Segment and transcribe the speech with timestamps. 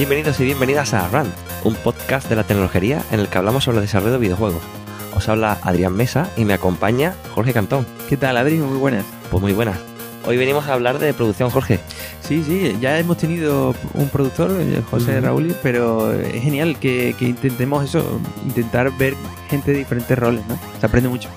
[0.00, 1.30] Bienvenidos y bienvenidas a Run,
[1.62, 4.62] un podcast de la tecnología en el que hablamos sobre el desarrollo de videojuegos.
[5.14, 7.86] Os habla Adrián Mesa y me acompaña Jorge Cantón.
[8.08, 8.56] ¿Qué tal, Adri?
[8.56, 9.04] Muy buenas.
[9.30, 9.78] Pues muy buenas.
[10.26, 11.80] Hoy venimos a hablar de producción, Jorge.
[12.22, 15.20] Sí, sí, ya hemos tenido un productor, eh, José.
[15.20, 19.14] Raúl, pero es genial que, que intentemos eso, intentar ver
[19.50, 20.58] gente de diferentes roles, ¿no?
[20.80, 21.28] Se aprende mucho.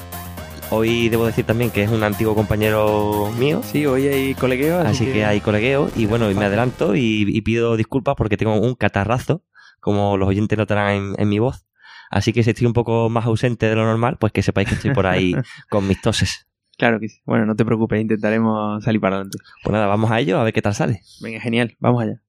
[0.76, 5.06] Hoy debo decir también que es un antiguo compañero mío, Sí, hoy hay colegueo, así
[5.06, 8.74] que hay colegueo y bueno, y me adelanto y, y pido disculpas porque tengo un
[8.74, 9.44] catarrazo,
[9.80, 11.68] como los oyentes notarán en, en mi voz.
[12.10, 14.74] Así que si estoy un poco más ausente de lo normal, pues que sepáis que
[14.74, 15.36] estoy por ahí
[15.70, 16.48] con mis toses.
[16.76, 17.20] Claro que sí.
[17.24, 19.38] Bueno, no te preocupes, intentaremos salir para adelante.
[19.64, 21.02] Pues nada, vamos a ello, a ver qué tal sale.
[21.22, 22.20] Venga, genial, vamos allá.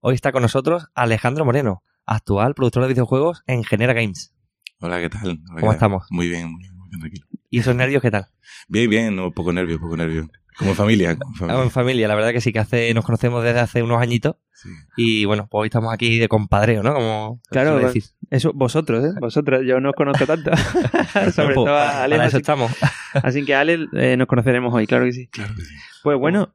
[0.00, 4.32] Hoy está con nosotros Alejandro Moreno, actual productor de videojuegos en Genera Games.
[4.80, 5.22] Hola, ¿qué tal?
[5.30, 6.06] Hola, ¿qué ¿Cómo estamos?
[6.10, 7.26] Muy bien, muy bien, muy bien, tranquilo.
[7.50, 8.26] ¿Y esos nervios qué tal?
[8.68, 10.30] Bien, bien, no, poco nervio, poco nervio.
[10.56, 11.62] Como familia, como Ah, familia.
[11.64, 14.68] En familia, la verdad que sí que hace, nos conocemos desde hace unos añitos Sí.
[14.96, 16.92] y bueno, pues hoy estamos aquí de compadreo, ¿no?
[16.94, 18.04] Como Claro, suele decir.
[18.30, 19.12] Eso, vosotros, ¿eh?
[19.20, 20.50] Vosotros, yo no os conozco tanto.
[21.32, 22.16] Sobre Pues, todo a Ale.
[22.16, 22.72] para eso Así, estamos.
[23.14, 25.28] así que Ale eh, nos conoceremos hoy, claro que sí.
[25.28, 25.74] Claro que sí.
[26.02, 26.54] Pues bueno.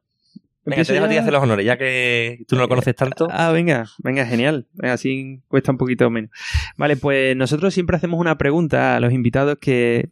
[0.64, 3.28] Venga, te dejo a ti hacer los honores, ya que tú no lo conoces tanto.
[3.30, 4.66] Ah, venga, venga, genial.
[4.82, 6.30] Así cuesta un poquito menos.
[6.76, 10.08] Vale, pues nosotros siempre hacemos una pregunta a los invitados que,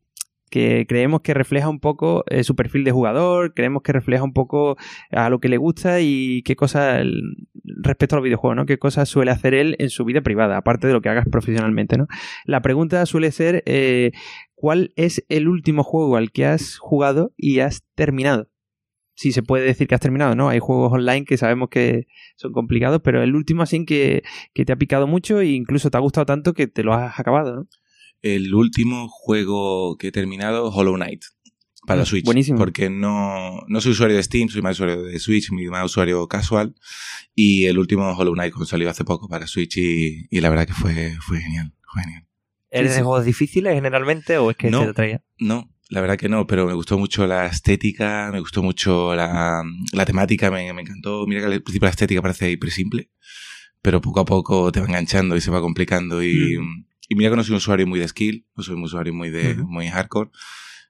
[0.52, 4.34] que creemos que refleja un poco eh, su perfil de jugador, creemos que refleja un
[4.34, 4.76] poco
[5.10, 7.02] a lo que le gusta y qué cosas
[7.64, 8.66] respecto a los videojuegos, ¿no?
[8.66, 11.96] Qué cosas suele hacer él en su vida privada, aparte de lo que hagas profesionalmente,
[11.96, 12.06] ¿no?
[12.44, 14.12] La pregunta suele ser eh,
[14.54, 18.51] ¿cuál es el último juego al que has jugado y has terminado?
[19.22, 20.48] Si se puede decir que has terminado, ¿no?
[20.48, 22.06] Hay juegos online que sabemos que
[22.36, 24.22] son complicados, pero el último así que,
[24.52, 27.20] que te ha picado mucho e incluso te ha gustado tanto que te lo has
[27.20, 27.68] acabado, ¿no?
[28.20, 31.22] El último juego que he terminado, Hollow Knight,
[31.86, 32.24] para Mm, Switch.
[32.24, 32.58] buenísimo.
[32.58, 36.26] Porque no, no soy usuario de Steam, soy más usuario de Switch, mi más usuario
[36.28, 36.74] casual.
[37.34, 40.74] Y el último Hollow Knight salió hace poco para Switch y, y la verdad que
[40.74, 42.26] fue, fue genial, fue genial.
[42.70, 44.82] ¿Eres de juegos difíciles generalmente o es que No.
[44.84, 45.22] te atraía?
[45.38, 49.62] No, la verdad que no, pero me gustó mucho la estética, me gustó mucho la,
[49.92, 51.26] la temática, me, me encantó.
[51.26, 53.10] Mira que al principio la estética parece hiper simple,
[53.82, 56.22] pero poco a poco te va enganchando y se va complicando.
[56.22, 56.56] Y,
[57.10, 59.28] y mira que no soy un usuario muy de skill, no soy un usuario muy
[59.28, 60.30] de muy hardcore,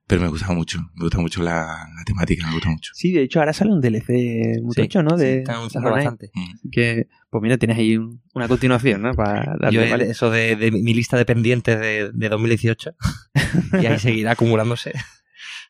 [0.07, 2.91] pero me gusta mucho, me gusta mucho la, la temática, me gusta mucho.
[2.95, 5.17] Sí, de hecho ahora sale un DLC muy Sí, ¿no?
[5.17, 6.11] De anunciando Hollow Knight.
[6.11, 6.31] bastante.
[6.35, 6.71] Mm.
[6.71, 9.15] Que, pues mira, tienes ahí un- una continuación, ¿no?
[9.15, 10.11] Para darle, Yo, el- ¿vale?
[10.11, 12.95] eso de, de mi lista de pendientes de, de 2018
[13.83, 14.93] y ahí seguirá acumulándose.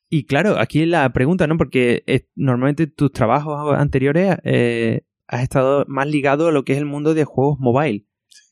[0.09, 1.57] Y claro, aquí la pregunta, ¿no?
[1.57, 2.03] Porque
[2.35, 7.15] normalmente tus trabajos anteriores eh, has estado más ligado a lo que es el mundo
[7.15, 8.07] de juegos mobile.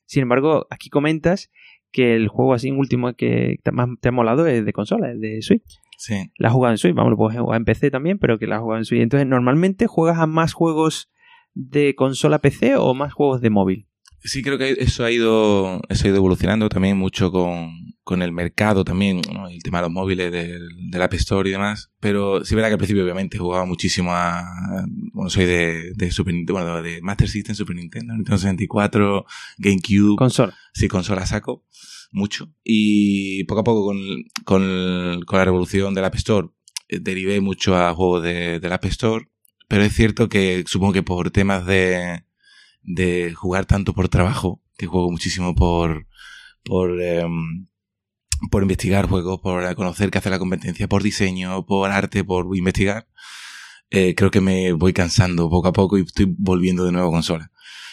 [0.06, 1.50] Sin embargo, aquí comentas
[1.92, 5.20] que el juego así último que te- más te ha molado es de consola, es
[5.20, 5.78] de Switch.
[5.98, 6.30] Sí.
[6.38, 8.56] La has jugado en Switch, vamos, lo puedes jugar en PC también, pero que la
[8.56, 9.02] has jugado en Switch.
[9.02, 11.10] Entonces, ¿normalmente juegas a más juegos
[11.54, 13.86] de consola PC o más juegos de móvil?
[14.22, 17.70] Sí, creo que eso ha ido, eso ha ido evolucionando también mucho con,
[18.10, 19.46] con el mercado también, ¿no?
[19.46, 21.92] el tema de los móviles, del, del App Store y demás.
[22.00, 24.44] Pero sí, verdad que al principio obviamente jugaba muchísimo a,
[25.12, 29.24] bueno, soy de, de Super Nintendo, bueno, de Master System, Super Nintendo, Nintendo 64,
[29.58, 30.52] GameCube, Consola.
[30.74, 31.64] sí, consola saco,
[32.10, 32.52] mucho.
[32.64, 33.98] Y poco a poco con,
[34.44, 36.48] con, con la revolución del App Store,
[36.88, 39.28] eh, derivé mucho a juegos de, del App Store.
[39.68, 42.24] Pero es cierto que supongo que por temas de,
[42.82, 46.08] de jugar tanto por trabajo, que juego muchísimo por,
[46.64, 47.68] por, em,
[48.50, 53.06] por investigar juegos, por conocer qué hace la competencia, por diseño, por arte, por investigar,
[53.90, 57.12] eh, creo que me voy cansando poco a poco y estoy volviendo de nuevo a
[57.12, 57.50] consola.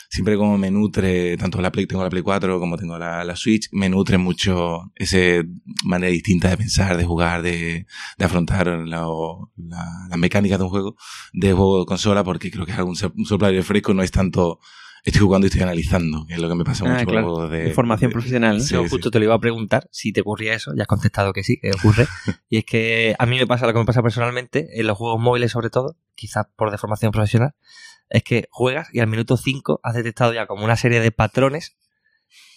[0.09, 3.35] Siempre como me nutre, tanto la Play, tengo la Play 4 como tengo la, la
[3.35, 5.17] Switch, me nutre mucho esa
[5.83, 9.05] manera distinta de pensar, de jugar, de, de afrontar la,
[9.57, 10.95] la, las mecánicas de un juego,
[11.33, 14.59] de juego de consola, porque creo que es algún un aire fresco, no es tanto
[15.09, 17.27] estoy jugando y estoy analizando, que es lo que me pasa Ah, mucho con claro.
[17.27, 17.71] juegos de...
[17.73, 18.63] Formación de- profesional, ¿no?
[18.63, 18.89] Sí, Yo sí.
[18.89, 21.57] justo te lo iba a preguntar si te ocurría eso, ya has contestado que sí,
[21.59, 22.07] que ocurre.
[22.49, 25.19] y es que a mí me pasa lo que me pasa personalmente, en los juegos
[25.19, 27.53] móviles sobre todo, quizás por deformación profesional,
[28.09, 31.75] es que juegas y al minuto 5 has detectado ya como una serie de patrones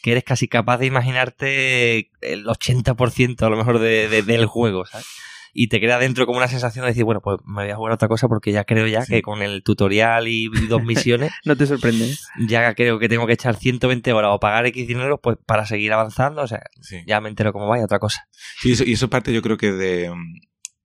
[0.03, 4.87] que eres casi capaz de imaginarte el 80% a lo mejor de, de- del juego,
[4.87, 5.06] ¿sabes?
[5.52, 7.93] Y te queda dentro como una sensación de decir, bueno, pues me voy a jugar
[7.93, 9.14] a otra cosa porque ya creo ya Sí.
[9.14, 12.11] que con el tutorial y, dos misiones No te sorprende.
[12.12, 12.17] ¿eh?
[12.47, 15.93] ya creo que tengo que echar 120 horas o pagar X dinero pues para seguir
[15.93, 16.99] avanzando, o sea, Sí.
[17.06, 18.29] ya me entero cómo vaya otra cosa.
[18.61, 20.12] Sí, eso, y eso parte yo creo que de,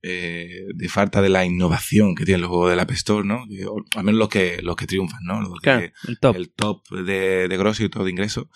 [0.02, 3.44] eh, de falta de la innovación que tienen los juegos del App Store, ¿no?
[3.70, 5.42] O al menos los que, los que triunfan, ¿no?
[5.42, 6.36] Los que- Claro, el top.
[6.36, 8.50] el top de, de grosso y top de ingreso.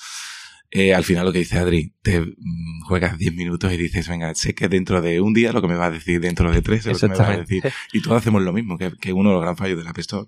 [0.71, 4.33] Eh, al final lo que dice Adri, te mm, juegas 10 minutos y dices, venga,
[4.36, 6.86] sé que dentro de un día lo que me va a decir, dentro de tres
[6.86, 7.63] es lo que me va a decir.
[7.92, 10.27] Y todos hacemos lo mismo, que, que uno de los gran fallos del App Store.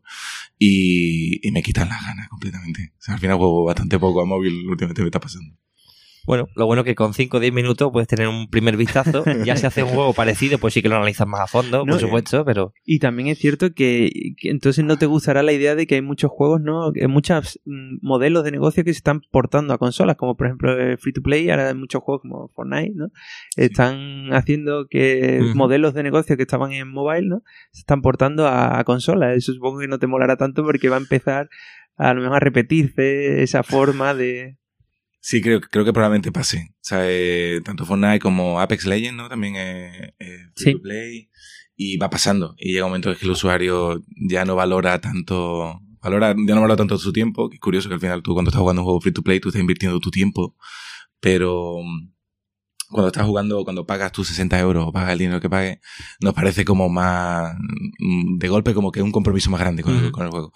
[0.58, 2.92] Y, y me quitan las ganas completamente.
[2.98, 5.56] O sea, al final juego bastante poco a móvil, últimamente me está pasando.
[6.26, 9.24] Bueno, lo bueno que con 5 o 10 minutos puedes tener un primer vistazo.
[9.46, 11.94] Ya se hace un juego parecido, pues sí que lo analizas más a fondo, No,
[11.94, 15.74] por supuesto, pero Y también es cierto que, que entonces no te gustará la idea
[15.74, 16.92] de que hay muchos juegos, ¿no?
[17.08, 20.98] Muchos mm, modelos de negocio que se están portando a consolas, como por ejemplo el
[20.98, 23.08] Free to Play, ahora hay muchos juegos como Fortnite, ¿no?
[23.56, 27.44] Están haciendo que modelos de negocio que estaban en mobile, ¿no?
[27.72, 29.36] Se están portando a, a consolas.
[29.36, 31.50] Eso supongo que no te molará tanto porque va a empezar
[31.98, 34.58] a lo mejor a repetirse esa forma de...
[35.24, 36.72] Sí, creo, creo que probablemente pase.
[36.74, 39.30] O sea, eh, tanto Fortnite como Apex Legends, ¿no?
[39.30, 40.74] También es es free Sí.
[40.74, 41.30] to play.
[41.76, 42.56] Y va pasando.
[42.58, 46.62] Y llega un momento en que el usuario ya no valora tanto, valora, ya no
[46.62, 47.50] valora tanto su tiempo.
[47.50, 49.40] Que es curioso que al final tú cuando estás jugando un juego free to play,
[49.40, 50.56] tú estás invirtiendo tu tiempo.
[51.20, 52.12] Pero mm,
[52.92, 55.80] cuando estás jugando, cuando pagas tus 60 euros o pagas el dinero que pagues,
[56.20, 57.56] nos parece como más,
[58.00, 60.52] mm, de golpe como que un compromiso más grande con, el, con el juego.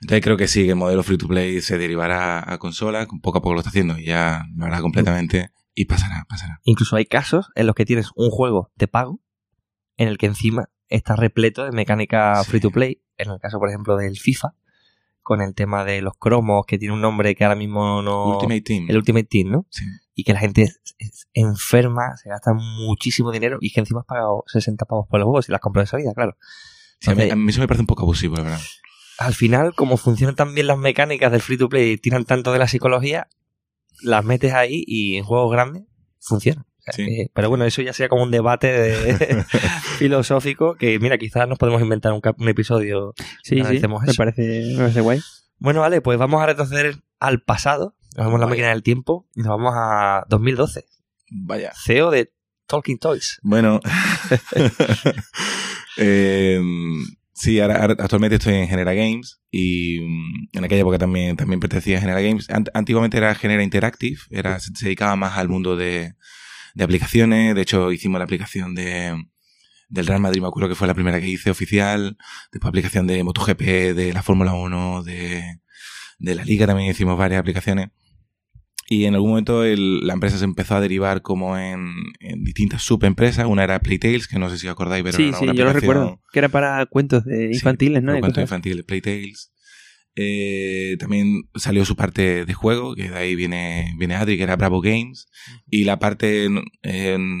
[0.00, 3.38] Entonces creo que sí, que el modelo free to play se derivará a consolas, poco
[3.38, 6.60] a poco lo está haciendo y ya lo hará completamente y pasará, pasará.
[6.64, 9.20] incluso hay casos en los que tienes un juego de pago
[9.96, 12.50] en el que encima está repleto de mecánica Sí.
[12.50, 13.02] free to play.
[13.16, 14.54] En el caso, por ejemplo, del FIFA,
[15.22, 18.34] con el tema de los cromos, que tiene un nombre que ahora mismo no.
[18.34, 18.86] Ultimate Team.
[18.88, 19.66] El Ultimate Team, ¿no?
[19.70, 19.84] Sí.
[20.20, 24.06] Y que la gente es, es enferma, se gasta muchísimo dinero y que encima has
[24.06, 26.36] pagado 60 pavos por los juegos y las compras de salida, claro.
[27.00, 28.60] Sí, a, mí, Entonces, a mí eso me parece un poco abusivo, la verdad.
[29.18, 32.52] al final, como funcionan tan bien las mecánicas del free to play y tiran tanto
[32.52, 33.28] de la psicología,
[34.02, 35.84] las metes ahí y en juegos grandes.
[36.30, 36.54] O sea
[36.90, 37.04] Sí.
[37.04, 39.44] que- pero bueno, eso ya sería como un debate de-
[39.98, 43.14] filosófico que, mira, quizás nos podemos inventar un, cap- un episodio.
[43.42, 43.88] Sí, sí, me eso.
[44.16, 45.20] parece, me parece guay.
[45.58, 47.94] Bueno, vale, pues vamos a retroceder al pasado.
[48.16, 50.84] Nos vamos a la máquina del tiempo y nos vamos a 2012.
[51.30, 51.72] Vaya.
[51.84, 52.32] CEO de
[52.66, 53.38] Talking Toys.
[53.42, 53.80] Bueno.
[56.00, 56.60] Eh,
[57.32, 61.58] sí, ahora, ahora- actualmente estoy en Genera Games y mm, en aquella época también, también
[61.60, 62.48] pertenecía a Genera Games.
[62.50, 66.14] Ant- antiguamente era Genera Interactive, era, se, se dedicaba más al mundo de,
[66.74, 67.54] de aplicaciones.
[67.54, 69.20] De hecho, hicimos la aplicación de,
[69.88, 72.16] del Real Madrid, me acuerdo que fue la primera que hice oficial.
[72.52, 73.60] Después aplicación de MotoGP,
[73.94, 75.42] de la Fórmula 1, de,
[76.18, 77.88] de la Liga también hicimos varias aplicaciones.
[78.90, 81.88] Y en algún momento el- la empresa se empezó a derivar como en,
[82.20, 83.44] en distintas subempresas.
[83.46, 85.72] Una era Playtales, que no sé si os acordáis, pero sí, era sí, yo lo
[85.74, 86.22] recuerdo.
[86.32, 88.12] Que era para cuentos de Sí, infantiles, ¿no?
[88.12, 89.52] los De cuentos infantiles, Playtales.
[90.20, 94.56] Eh, también salió su parte de juego, que de ahí viene, viene Adri, que era
[94.56, 95.28] Bravo Games.
[95.70, 97.38] Y la parte, en, en-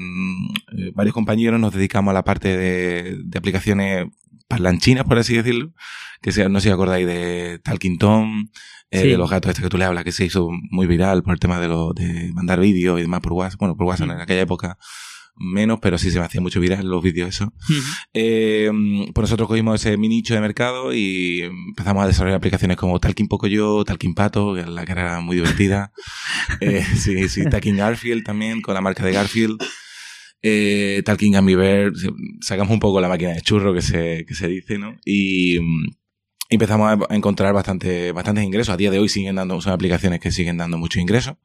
[0.76, 4.06] eh, varios compañeros nos dedicamos a la parte de, de aplicaciones
[4.48, 5.72] parlanchinas, por así decirlo.
[6.20, 8.48] Que sea, no sé si acordáis de Talking Tom,
[8.90, 9.08] eh, Sí.
[9.10, 11.38] de los gatos este que tú le hablas, que se hizo muy viral por el
[11.40, 13.60] tema de, lo, de mandar vídeos y demás por WhatsApp.
[13.60, 14.12] Bueno, por WhatsApp Mm.
[14.12, 14.78] en aquella época
[15.40, 17.44] menos, pero sí se me hacía mucho viral los vídeos eso.
[17.44, 17.80] Ujú.
[18.12, 18.68] Eh,
[19.14, 23.28] pues nosotros cogimos ese mini nicho de mercado y empezamos a desarrollar aplicaciones como Talking
[23.28, 25.92] Pocoyo, Talking Pato, que la que era muy divertida.
[26.60, 29.62] eh, sí, sí, Talking Garfield también, con la marca de Garfield.
[30.42, 31.92] Eh, Talking Gummy Bear,
[32.40, 34.96] sacamos un poco la máquina de churro que se, que se dice, ¿no?
[35.04, 35.90] Y mm,
[36.50, 38.72] empezamos a encontrar bastante, bastantes ingresos.
[38.72, 41.38] A día de hoy siguen dando, son aplicaciones que siguen dando mucho ingreso.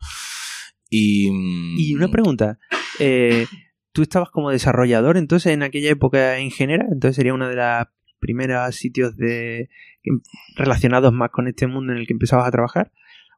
[0.90, 2.60] Y, mm, Y una pregunta.
[3.00, 3.48] eh,
[3.94, 6.88] ¿Tú estabas como desarrollador entonces en aquella época en general?
[6.92, 7.86] Entonces sería uno de los
[8.20, 9.70] primeros sitios de
[10.56, 12.92] relacionados más con este mundo en el que empezabas a trabajar.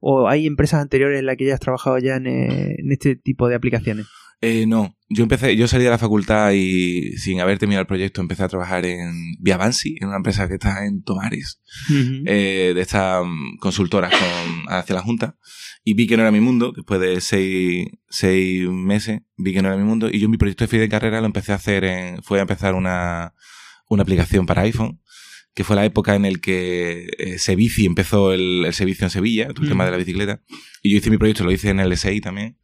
[0.08, 3.16] ¿O hay empresas anteriores en las que ya has trabajado ya en, eh, en este
[3.16, 4.06] tipo de aplicaciones?
[4.40, 8.22] Eh, no, yo empecé, yo salí de la facultad y sin haber terminado el proyecto
[8.22, 11.60] empecé a trabajar en Viavansi, en una empresa que está en Tomares,
[11.90, 15.40] eh, de estas mm, consultoras con, hacia la Junta,
[15.84, 19.70] y vi que no era mi mundo, después de seis, seis meses, vi que no
[19.70, 21.84] era mi mundo, y yo mi proyecto de fin de carrera lo empecé a hacer
[21.84, 23.34] en, fue a empezar una,
[23.90, 25.02] una aplicación para iPhone,
[25.56, 29.48] que fue la época en el que eh, Sevici empezó el, el servicio en Sevilla,
[29.48, 29.70] todo el Mm.
[29.70, 30.42] tema de la bicicleta,
[30.84, 32.58] y yo hice mi proyecto, lo hice en el SI también,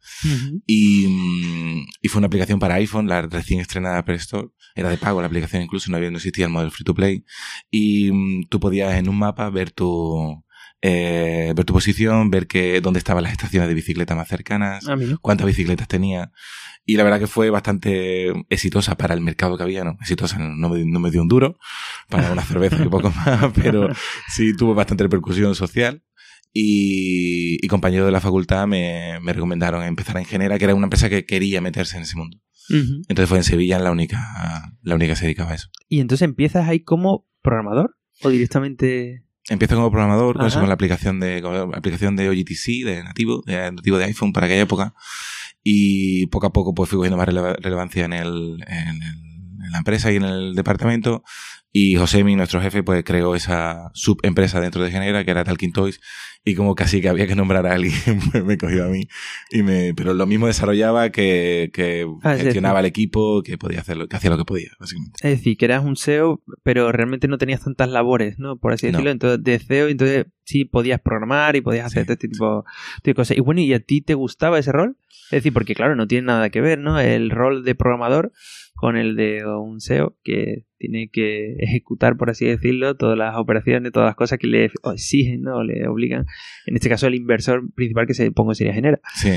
[0.66, 1.06] y,
[2.00, 4.48] y fue una aplicación para iPhone, la recién estrenada Apple Store.
[4.74, 7.24] Era de pago la aplicación, incluso no, había, no existía el modelo free to play.
[7.70, 10.44] Y mm, tú podías en un mapa ver tu,
[10.82, 14.96] eh, ver tu posición, ver que, dónde estaban las estaciones de bicicleta más cercanas, Ah,
[15.20, 16.32] cuántas bicicletas tenía.
[16.84, 19.96] Y la verdad que fue bastante exitosa para el mercado que había, ¿no?
[20.00, 21.56] Exitosa, no me, no me dio un duro
[22.08, 23.88] para una cerveza y poco más, pero
[24.28, 26.02] sí tuvo bastante repercusión social.
[26.54, 30.84] Y, y compañeros de la facultad me, me recomendaron empezar en Genera, que era una
[30.84, 32.38] empresa que quería meterse en ese mundo.
[32.68, 33.02] Ujú.
[33.08, 35.68] Entonces fue en Sevilla la única, la única que se dedicaba a eso.
[35.88, 37.96] ¿Y entonces empiezas ahí como programador?
[38.22, 39.24] ¿O directamente...?
[39.48, 40.60] Empiezo como programador con, eso, Ajá.
[40.62, 44.32] con la aplicación de con la aplicación de OGTC, de nativo, de nativo de iPhone
[44.32, 44.94] para aquella época.
[45.64, 49.31] Y poco a poco pues fui cogiendo más releva- relevancia en, el, en, el-
[49.72, 51.22] la empresa y en el departamento.
[51.74, 56.00] Y Josemi, nuestro jefe, pues creó esa subempresa dentro de Genera, que era Talking Toys.
[56.44, 57.94] Y como casi que había que nombrar a alguien,
[58.32, 59.08] pues me cogió a mí.
[59.50, 62.84] Y me, pero lo mismo desarrollaba que, que Ah, sí, gestionaba sí.
[62.84, 65.20] el equipo, que podía hacer lo, que hacía lo que podía, básicamente.
[65.26, 68.56] Es decir, que eras un SEO, pero realmente no tenías tantas labores, ¿no?
[68.58, 68.92] Por así No.
[68.92, 69.10] decirlo.
[69.12, 72.64] Entonces, de SEO, entonces sí podías programar y podías hacer Sí, este tipo
[73.02, 73.36] de cosas.
[73.36, 74.96] Y bueno, ¿y a ti te gustaba ese rol?
[75.26, 77.00] Es decir, porque claro, no tiene nada que ver, ¿no?
[77.00, 78.32] El rol de programador
[78.82, 83.92] con el de un SEO que tiene que ejecutar, por así decirlo, todas las operaciones,
[83.92, 85.62] todas las cosas que le exigen, ¿no?
[85.62, 86.26] Le obligan.
[86.66, 89.00] En este caso, el inversor principal que se pongo sería Genera.
[89.14, 89.30] Sí.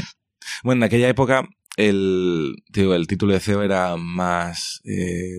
[0.64, 1.48] Bueno, en aquella época
[1.78, 5.38] el, digo, el título de CEO era más eh,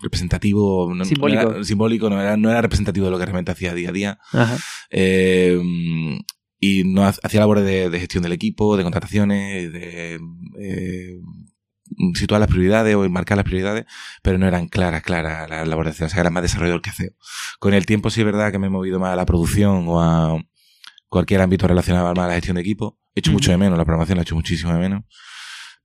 [0.00, 1.50] representativo, no, no Simbólico.
[1.54, 4.18] era, simbólico no, era, no era representativo de lo que realmente hacía día a día.
[4.32, 4.56] Ajá.
[4.90, 5.58] Eh,
[6.60, 10.20] y no ha- hacía labores de, de gestión del equipo, de contrataciones, de
[10.60, 11.18] eh,
[12.14, 13.84] situar las prioridades o marcar las prioridades,
[14.22, 17.12] pero no eran claras, claras las CEO, o sea, era más desarrollador que CEO.
[17.58, 20.00] Con el tiempo sí es verdad que me he movido más a la producción o
[20.02, 20.42] a
[21.08, 22.98] cualquier ámbito relacionado más a la gestión de equipo.
[23.14, 25.04] He hecho mucho de menos, la programación la he hecho muchísimo de menos.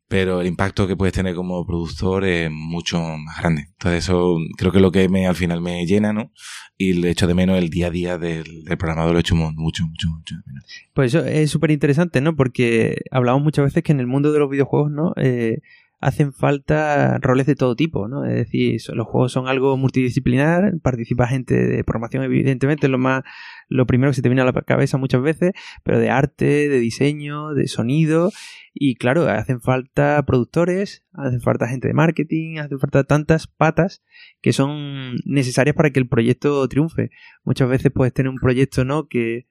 [0.08, 3.68] Pero el impacto que puedes tener como productor es mucho más grande.
[3.74, 6.32] Entonces eso creo que es lo que me, al final me llena, ¿no?
[6.80, 9.36] Y le echo de menos el día a día del, del programador, lo he hecho
[9.36, 10.66] mu- mucho, mucho, mucho de menos.
[10.96, 12.36] Pues eso es súper interesante, ¿no?
[12.36, 15.14] Porque hablamos muchas veces que en el mundo de los videojuegos, ¿no?
[15.16, 15.60] Eh,
[16.00, 18.24] hacen falta roles de todo tipo, ¿no?
[18.24, 23.24] Es decir, los juegos son algo multidisciplinar, participa gente de programación, evidentemente, es lo más,
[23.68, 25.52] lo primero que se te viene a la cabeza muchas veces,
[25.84, 28.32] pero de arte, de diseño, de sonido,
[28.74, 34.02] y claro, hacen falta productores, hacen falta gente de marketing, hacen falta tantas patas
[34.42, 37.12] que son necesarias para que el proyecto triunfe.
[37.44, 39.08] Muchas veces puedes tener un proyecto, ¿no?
[39.10, 39.48] Que,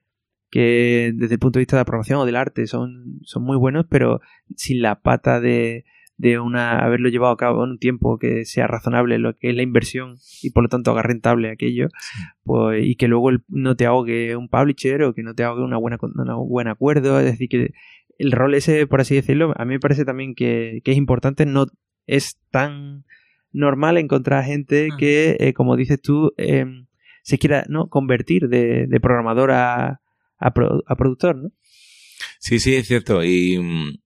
[0.49, 3.57] que desde el punto de vista de la programación o del arte son, son muy
[3.57, 4.19] buenos, pero
[4.55, 5.85] sin la pata de,
[6.19, 9.55] de una haberlo llevado a cabo en un tiempo que sea razonable lo que es
[9.55, 11.87] la inversión y por lo tanto haga rentable aquello,
[12.43, 15.63] pues, y que luego el- no te ahogue un publisher o que no te ahogue
[15.63, 17.71] una buena, un buen acuerdo, es decir, que
[18.17, 21.45] el rol ese, por así decirlo, a mí me parece también que, que es importante,
[21.45, 21.67] no
[22.05, 23.05] es tan
[23.53, 24.97] normal encontrar gente Ujú.
[24.97, 26.87] que, eh, como dices tú, em,
[27.23, 27.87] se quiera ¿no?
[27.87, 30.01] convertir de, de programador a,
[30.37, 31.51] a, pro- a productor, ¿no?
[32.39, 33.23] Sí, sí, es cierto.
[33.23, 33.99] Y, mm,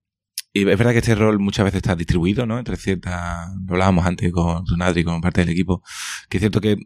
[0.53, 2.59] y es verdad que este rol muchas veces está distribuido, ¿no?
[2.59, 5.81] Entre ciertas, lo hablábamos antes con Runadri, con parte del equipo,
[6.29, 6.77] que es cierto que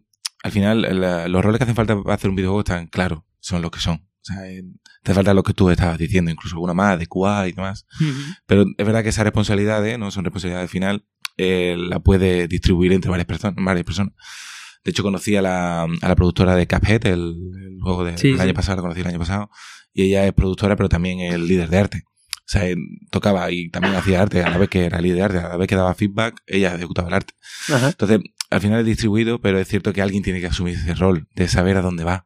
[0.44, 3.62] al final la- los roles que hacen falta para hacer un videojuego están claros, son
[3.62, 3.96] los que son.
[3.98, 4.64] O sea, eh,
[5.04, 7.86] te falta lo que tú estabas diciendo, incluso alguna más, de QA y demás.
[8.46, 11.06] Pero es verdad que esas responsabilidades, no son responsabilidades final,
[11.38, 14.14] eh, la puede distribuir entre varias personas, varias personas.
[14.84, 18.30] De hecho, conocí a la, a la productora de Cuphead, el, el juego del Sí,
[18.30, 18.42] el sí.
[18.42, 19.50] año pasado, la conocí el año pasado,
[19.94, 22.04] y ella es productora, pero también es líder de arte.
[22.48, 22.63] O sea,
[23.12, 25.58] tocaba y también hacía arte, a la vez que era líder de arte, a la
[25.58, 27.34] vez que daba feedback, ella ejecutaba el arte.
[27.68, 27.89] Ajá.
[27.89, 31.27] Entonces, al final es distribuido, pero es cierto que alguien tiene que asumir ese rol
[31.36, 32.25] de saber a dónde va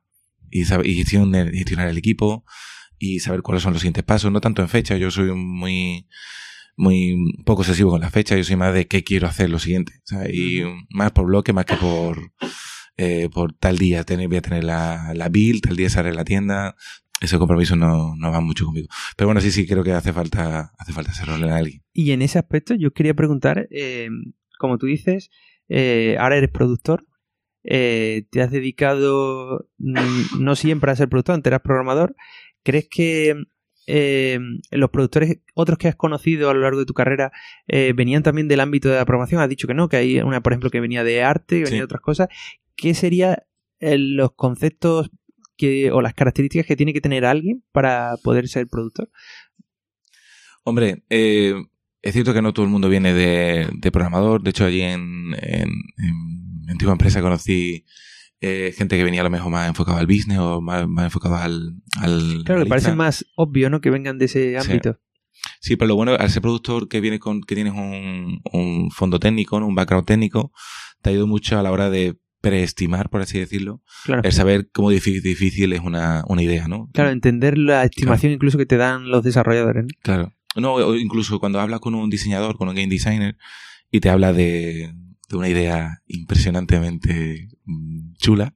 [0.51, 2.45] y, saber, y gestionar, gestionar el equipo
[2.99, 6.07] y saber cuáles son los siguientes pasos, no tanto en fecha, yo soy muy
[6.77, 9.93] muy poco obsesivo con la fecha, yo soy más de qué quiero hacer lo siguiente,
[10.03, 12.31] o sea, y más por bloque, más que por
[12.97, 16.23] eh, por tal día tener, voy a tener la, la build, tal día sale la
[16.23, 16.75] tienda,
[17.21, 18.87] ese compromiso no, no va mucho conmigo.
[19.15, 21.81] Pero bueno, sí, sí, creo que hace falta, hace falta ese rol en alguien.
[21.93, 24.09] Y en ese aspecto yo quería preguntar, eh,
[24.59, 25.29] como tú dices,
[25.69, 27.05] eh, ahora eres productor,
[27.63, 32.15] eh, te has dedicado mm, no siempre a ser productor, antes eras programador.
[32.63, 33.35] ¿Crees que
[33.87, 34.39] eh,
[34.71, 37.31] los productores, otros que has conocido a lo largo de tu carrera,
[37.67, 39.41] eh, venían también del ámbito de la programación?
[39.41, 41.69] Has dicho que no, que hay una, por ejemplo, que venía de arte, que venía
[41.69, 41.77] Sí.
[41.77, 42.27] de otras cosas.
[42.75, 43.37] ¿Qué serían
[43.79, 45.09] los conceptos
[45.61, 49.09] que, o las características que tiene que tener alguien para poder ser productor?
[50.63, 51.53] Hombre, eh,
[52.01, 54.41] es cierto que no todo el mundo viene de, de programador.
[54.43, 57.85] De hecho, allí en, en, en mi antigua empresa conocí
[58.41, 61.35] eh, gente que venía a lo mejor más enfocado al business o más, más enfocado
[61.35, 61.75] al...
[61.99, 63.81] al Claro, que parece más obvio, ¿no?
[63.81, 64.67] Que vengan de ese Sí.
[64.71, 64.99] ámbito.
[65.59, 69.19] Sí, pero lo bueno, al ser productor que viene con, que tienes un, un fondo
[69.19, 69.67] técnico, ¿no?
[69.67, 70.51] un background técnico,
[71.01, 74.23] te ayuda mucho a la hora de preestimar, por así decirlo, Claro.
[74.23, 76.89] el saber cómo difí- difícil es una, una idea, ¿no?
[76.93, 79.83] Claro, entender la estimación incluso que te dan los desarrolladores.
[79.85, 79.89] ¿no?
[80.01, 80.33] Claro.
[80.55, 83.37] No, incluso cuando hablas con un diseñador, con un game designer,
[83.91, 84.91] y te habla de,
[85.29, 88.55] de una idea impresionantemente mm, chula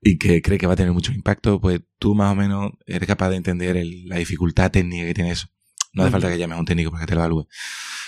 [0.00, 3.06] y que cree que va a tener mucho impacto, pues tú más o menos eres
[3.06, 5.48] capaz de entender el- la dificultad técnica que tiene eso.
[5.92, 7.48] No hace falta que llames a un técnico para que te lo evalúe.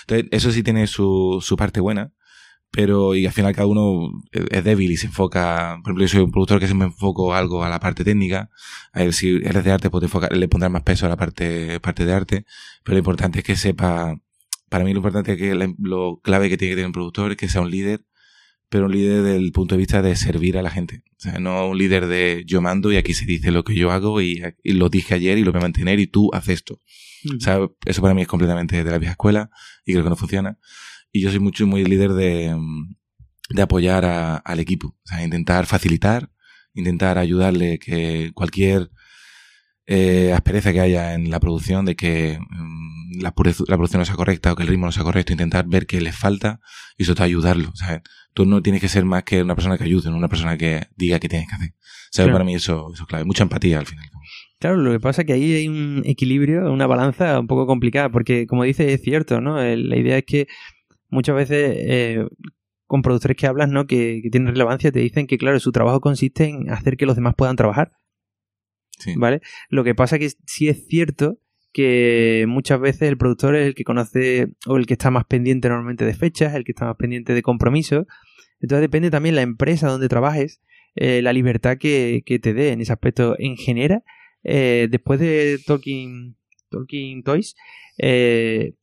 [0.02, 2.12] Entonces, eso sí tiene su, su parte buena,
[2.70, 6.20] pero y al final cada uno es débil y se enfoca, por ejemplo yo soy
[6.20, 8.50] un productor que se me enfoco algo a la parte técnica,
[8.92, 11.16] a ver, si eres de arte pues te enfoca- le pondrás más peso a la
[11.16, 12.44] parte, parte de arte,
[12.84, 14.16] pero lo importante es que sepa,
[14.68, 17.32] para mí lo importante es que la- lo clave que tiene que tener un productor
[17.32, 18.04] es que sea un líder,
[18.68, 21.40] pero un líder desde el punto de vista de servir a la gente, o sea,
[21.40, 24.42] no un líder de yo mando y aquí se dice lo que yo hago y,
[24.62, 26.78] y lo dije ayer y lo voy a mantener y tú haces esto.
[27.36, 29.50] O sea, eso para mí es completamente de la vieja escuela
[29.84, 30.56] y creo que no funciona.
[31.12, 32.94] Y yo soy mucho, muy líder de, mm,
[33.50, 34.88] de apoyar a- al equipo.
[34.88, 36.30] O sea, intentar facilitar,
[36.74, 38.90] intentar ayudarle que cualquier
[39.86, 44.04] eh, aspereza que haya en la producción, de que mm, la, purez- la producción no
[44.04, 46.60] sea correcta o que el ritmo no sea correcto, intentar ver qué les falta
[46.96, 47.72] y sobre todo ayudarlo.
[48.32, 50.86] Tú no tienes que ser más que una persona que ayude, no una persona que
[50.96, 51.74] diga qué tienes que hacer.
[52.12, 52.34] Sea, Claro.
[52.36, 53.24] para mí eso, eso es clave.
[53.24, 54.08] Mucha empatía al final.
[54.60, 58.10] Claro, lo que pasa es que ahí hay un equilibrio, una balanza un poco complicada,
[58.10, 59.60] porque como dices, es cierto, ¿no?
[59.60, 60.46] El- la idea es que
[61.10, 62.26] muchas veces eh,
[62.86, 63.86] con productores que hablas, ¿no?
[63.86, 67.16] Que, que tienen relevancia, te dicen que, claro, su trabajo consiste en hacer que los
[67.16, 67.92] demás puedan trabajar,
[68.98, 69.14] Sí.
[69.16, 69.40] ¿vale?
[69.70, 71.38] Lo que pasa que sí es cierto
[71.72, 75.68] que muchas veces el productor es el que conoce o el que está más pendiente
[75.68, 78.06] normalmente de fechas, el que está más pendiente de compromisos.
[78.60, 80.60] Entonces depende también la empresa donde trabajes,
[80.96, 83.36] eh, la libertad que, que te dé en ese aspecto.
[83.38, 84.02] En genera,
[84.42, 86.36] eh, después de Talking,
[86.70, 87.54] Talking Toys,
[87.98, 88.74] eh,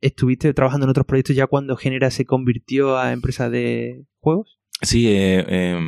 [0.00, 4.58] estuviste trabajando en otros proyectos ya cuando Genera se convirtió a empresa de juegos.
[4.82, 5.78] Sí, eh, eh,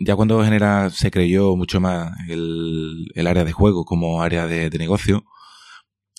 [0.00, 4.70] ya cuando Genera se creyó mucho más el, el área de juego como área de,
[4.78, 5.24] negocio,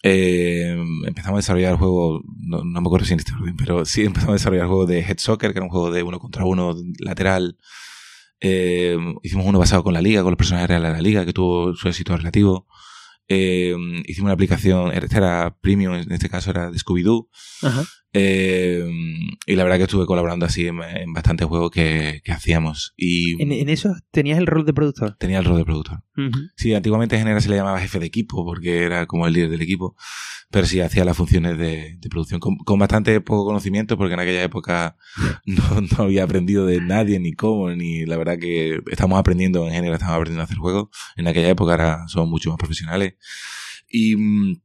[0.03, 0.75] eh,
[1.05, 4.01] empezamos a desarrollar el juego, no, no me acuerdo si en este orden, pero sí
[4.05, 6.45] empezamos a desarrollar el juego de Head Soccer, que era un juego de uno contra
[6.45, 7.57] uno lateral.
[8.39, 11.33] Eh, hicimos uno basado con la liga, con los personajes reales de la liga, que
[11.33, 12.67] tuvo su éxito relativo.
[13.27, 17.29] Eh, hicimos una aplicación, era premium, en este caso era de Scooby-Doo.
[18.13, 18.83] Eh,
[19.45, 22.93] y la verdad que estuve colaborando así en, en bastantes juegos que, que hacíamos.
[22.97, 25.15] Y En, en eso tenías el rol de productor.
[25.19, 26.03] tenía el rol de productor.
[26.55, 29.49] Sí, antiguamente en general se le llamaba jefe de equipo porque era como el líder
[29.51, 29.95] del equipo,
[30.49, 34.21] pero sí hacía las funciones de, de producción con, con bastante poco conocimiento porque en
[34.21, 34.97] aquella época
[35.45, 39.73] no, no había aprendido de nadie ni cómo, ni la verdad que estamos aprendiendo en
[39.73, 40.89] general, estamos aprendiendo a hacer juegos.
[41.17, 43.13] En aquella época ahora somos mucho más profesionales.
[43.87, 44.61] Y, mm,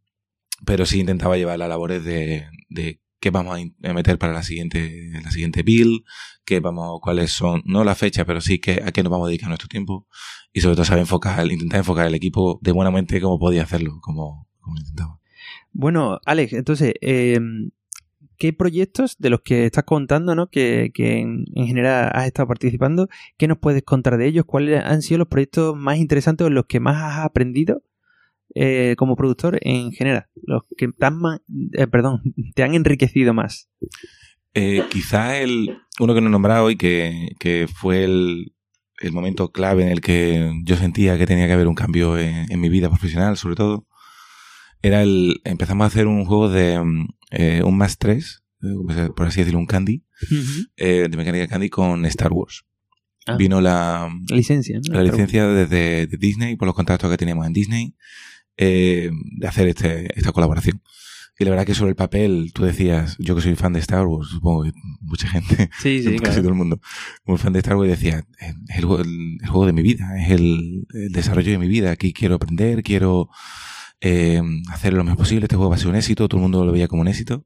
[0.65, 5.11] pero sí intentaba llevar las labores de, de qué vamos a meter para la siguiente,
[5.23, 6.03] la siguiente build,
[6.45, 9.29] qué vamos, cuáles son, no la fecha, pero sí que, a qué nos vamos a
[9.29, 10.09] dedicar nuestro tiempo
[10.53, 14.01] y sobre todo saber enfocar, intentar enfocar el equipo de buena mente como podía hacerlo,
[14.03, 15.21] como, como intentaba.
[15.71, 17.39] Bueno, Alex, entonces, eh,
[18.39, 20.49] ¿qué proyectos de los que estás contando, ¿no?
[20.49, 23.09] que, que en, en general has estado participando,
[23.39, 24.47] qué nos puedes contar de ellos?
[24.47, 27.85] ¿Cuáles han sido los proyectos más interesantes o los que más has aprendido
[28.55, 30.27] eh, como productor en general?
[30.45, 31.41] Los que te han, ma-
[31.73, 32.21] eh, perdón,
[32.55, 33.69] te han enriquecido más.
[34.55, 38.55] Eh, quizá el, uno que no he nombrado y que, que fue el,
[39.01, 42.51] el momento clave en el que yo sentía que tenía que haber un cambio en,
[42.53, 43.87] en mi vida profesional, sobre todo,
[44.83, 46.81] era el, empezamos a hacer un juego de
[47.31, 50.05] eh, un más 3, eh, por así decirlo, un candy,
[50.77, 52.65] de mecánica candy con Star Wars.
[53.27, 53.37] Ah.
[53.37, 54.95] Vino la, La licencia, ¿no?
[54.95, 57.95] la licencia desde de Disney, por los contactos que teníamos en Disney,
[58.63, 60.81] eh, de hacer este, esta colaboración.
[61.39, 64.07] Y la verdad que sobre el papel, tú decías, yo que soy fan de Star
[64.07, 66.35] Wars, supongo que mucha gente, Sí, sí, casi claro.
[66.43, 66.81] todo el mundo,
[67.25, 68.25] muy fan de Star Wars, decía,
[68.69, 71.69] es el, juego- el- el juego de mi vida, es el, el desarrollo de mi
[71.69, 73.29] vida, aquí quiero aprender, quiero
[74.01, 76.65] eh, hacer lo mejor posible, este juego va a ser un éxito, todo el mundo
[76.65, 77.45] lo veía como un éxito,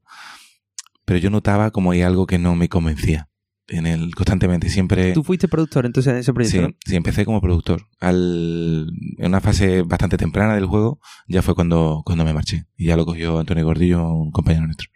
[1.05, 3.29] pero yo notaba como hay algo que no me convencía.
[3.69, 5.11] En el, constantemente, siempre...
[5.11, 6.57] Tú fuiste productor entonces en ese proyecto.
[6.57, 6.77] Sí, ¿no?
[6.85, 7.85] sí, empecé como productor.
[7.99, 12.65] Al, en una fase bastante temprana del juego, ya fue cuando, cuando me marché.
[12.77, 14.89] Y ya lo cogió Antonio Gordillo, un compañero nuestro.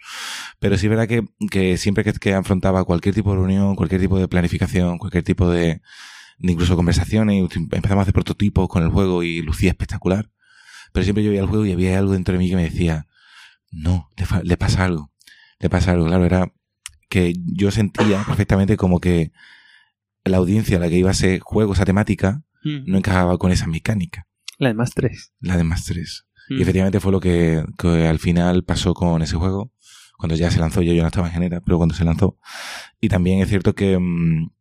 [0.59, 3.99] Pero sí es verdad que, que siempre que, que afrontaba cualquier tipo de reunión, cualquier
[3.99, 5.81] tipo de planificación, cualquier tipo de,
[6.39, 10.31] incluso conversaciones, empezamos a hacer prototipos con el juego y lucía espectacular.
[10.93, 13.07] Pero siempre yo veía el juego y había algo dentro de mí que me decía,
[13.69, 15.11] no, le, le pasa algo.
[15.59, 16.05] Le pasa algo.
[16.07, 16.51] Claro, era
[17.11, 19.31] que yo sentía perfectamente como que
[20.23, 23.67] la audiencia a la que iba a ser juego, esa temática, no encajaba con esa
[23.67, 25.33] mecánica, La de más tres.
[25.39, 26.25] la de más 3.
[26.49, 26.57] Mm.
[26.57, 29.71] Y efectivamente fue lo que, que al final pasó con ese juego.
[30.17, 32.37] Cuando ya se lanzó, yo, yo no estaba en genera, pero cuando se lanzó.
[32.99, 34.51] Y también es cierto que mm,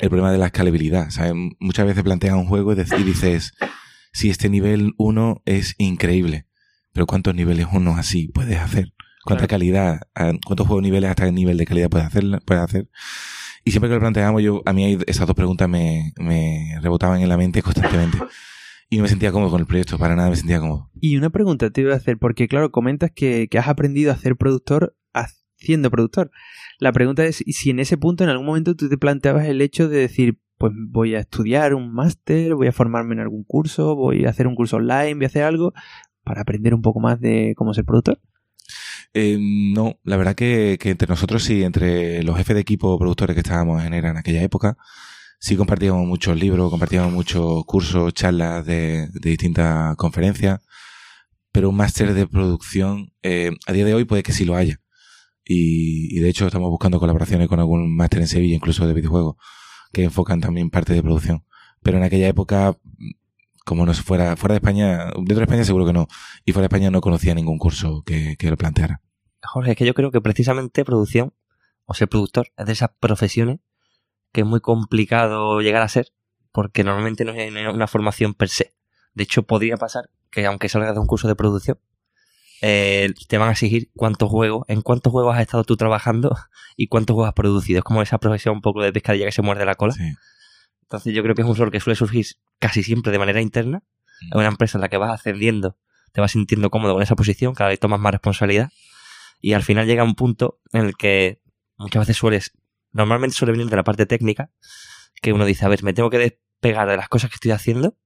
[0.00, 1.10] el problema de la escalabilidad.
[1.10, 1.32] ¿sabes?
[1.60, 3.52] Muchas veces planteas un juego y dices,
[4.12, 6.46] si este nivel 1 es increíble,
[6.92, 8.92] pero ¿cuántos niveles 1 así puedes hacer?
[9.30, 9.58] ¿Cuánta Claro.
[9.60, 10.00] calidad?
[10.46, 12.24] ¿Cuántos juegos niveles hasta qué nivel de calidad puedes hacer?
[12.44, 12.88] Puedes hacer?
[13.64, 17.28] Y siempre que lo planteamos, yo, a mí esas dos preguntas me, me rebotaban en
[17.28, 18.18] la mente constantemente.
[18.88, 20.90] Y no me sentía cómodo con el proyecto, para nada me sentía cómodo.
[21.00, 24.16] Y una pregunta te iba a hacer, porque claro, comentas que, que has aprendido a
[24.16, 24.96] ser productor
[25.60, 26.30] siendo productor.
[26.78, 29.88] La pregunta es si en ese punto en algún momento tú te planteabas el hecho
[29.88, 34.24] de decir, pues voy a estudiar un máster, voy a formarme en algún curso, voy
[34.24, 35.72] a hacer un curso online, voy a hacer algo
[36.24, 38.20] para aprender un poco más de cómo ser productor.
[39.14, 43.40] Eh, no, la verdad que, entre nosotros sí, entre los jefes de equipo productores que
[43.40, 44.76] estábamos en ERA en aquella época,
[45.38, 50.60] sí compartíamos muchos libros, compartíamos muchos cursos, charlas de, de distintas conferencias,
[51.52, 54.80] pero un máster de producción, eh, a día de hoy puede que sí lo haya.
[55.44, 59.36] Y, y de hecho estamos buscando colaboraciones con algún máster en Sevilla, incluso de videojuegos,
[59.92, 61.44] que enfocan también parte de producción.
[61.82, 62.76] Pero en aquella época,
[63.70, 66.08] como no fuera, fuera de España, dentro de España seguro que no,
[66.44, 69.00] y fuera de España no conocía ningún curso que, que lo planteara.
[69.44, 71.32] Jorge, es que yo creo que precisamente producción,
[71.84, 73.60] o ser productor, es de esas profesiones
[74.32, 76.08] que es muy complicado llegar a ser,
[76.50, 78.74] porque normalmente no hay una formación per se.
[79.14, 81.78] De hecho, podría pasar que aunque salgas de un curso de producción,
[82.62, 86.36] eh, te van a exigir cuántos juegos, en cuántos juegos has estado tú trabajando
[86.76, 87.78] y cuántos juegos has producido.
[87.78, 89.92] Es como esa profesión un poco de pescadilla que se muerde la cola.
[89.92, 90.12] Sí.
[90.90, 92.26] Entonces yo creo que es un rol que suele surgir
[92.58, 93.84] casi siempre de manera interna.
[94.22, 94.32] Mm.
[94.32, 95.76] En una empresa en la que vas ascendiendo,
[96.12, 98.70] te vas sintiendo cómodo con esa posición, cada vez tomas más responsabilidad.
[99.40, 101.40] Y al final llega un punto en el que
[101.76, 102.58] muchas veces sueles,
[102.90, 104.50] normalmente suele venir de la parte técnica,
[105.22, 107.96] que uno dice, a ver, me tengo que despegar de las cosas que estoy haciendo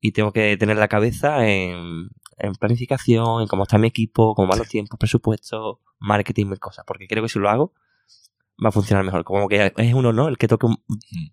[0.00, 2.08] y tengo que tener la cabeza en,
[2.38, 6.84] en planificación, en cómo está mi equipo, cómo van los tiempos, presupuesto, marketing, mil cosas.
[6.84, 7.72] Porque creo que si lo hago,
[8.64, 9.24] va a funcionar mejor.
[9.24, 10.28] Como que es uno, ¿no?
[10.28, 10.78] El que toque un-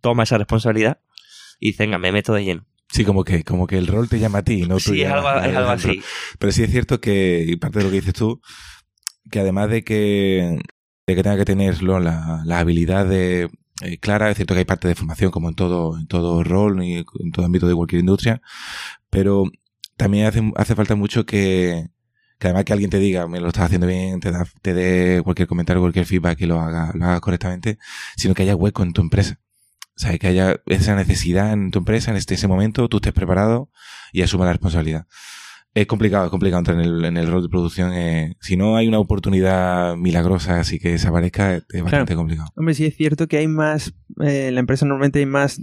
[0.02, 1.00] toma esa responsabilidad
[1.60, 2.66] y dice, venga, me meto de lleno.
[2.90, 5.10] Sí, como que, como que el rol te llama a ti, no tú Sí, es
[5.12, 6.02] algo, al- es algo así.
[6.38, 8.40] Pero sí es cierto que, y parte de lo que dices tú,
[9.32, 10.60] que además de que,
[11.08, 12.00] de que tenga que tener ¿no?
[12.00, 13.50] la, la habilidad de,
[13.82, 16.84] eh, clara, es cierto que hay parte de formación como en todo, en todo rol
[16.84, 18.42] y en todo ámbito de cualquier industria,
[19.10, 19.46] pero
[19.98, 21.88] también hace, hace falta mucho que,
[22.44, 25.22] que además que alguien te diga, me lo estás haciendo bien, te, da, te dé
[25.24, 27.78] cualquier comentario, cualquier feedback y lo haga, lo haga correctamente,
[28.18, 29.40] sino que haya hueco en tu empresa.
[29.96, 33.14] O sea, que haya esa necesidad en tu empresa en este ese momento, tú estés
[33.14, 33.70] preparado
[34.12, 35.08] y asuma la responsabilidad.
[35.74, 37.94] Es complicado, es complicado entrar en el, en el rol de producción.
[37.94, 42.50] eh, si no hay una oportunidad milagrosa así que se aparezca, es bastante complicado.
[42.58, 45.62] Hombre, sí es cierto que hay más, eh, en la empresa normalmente hay más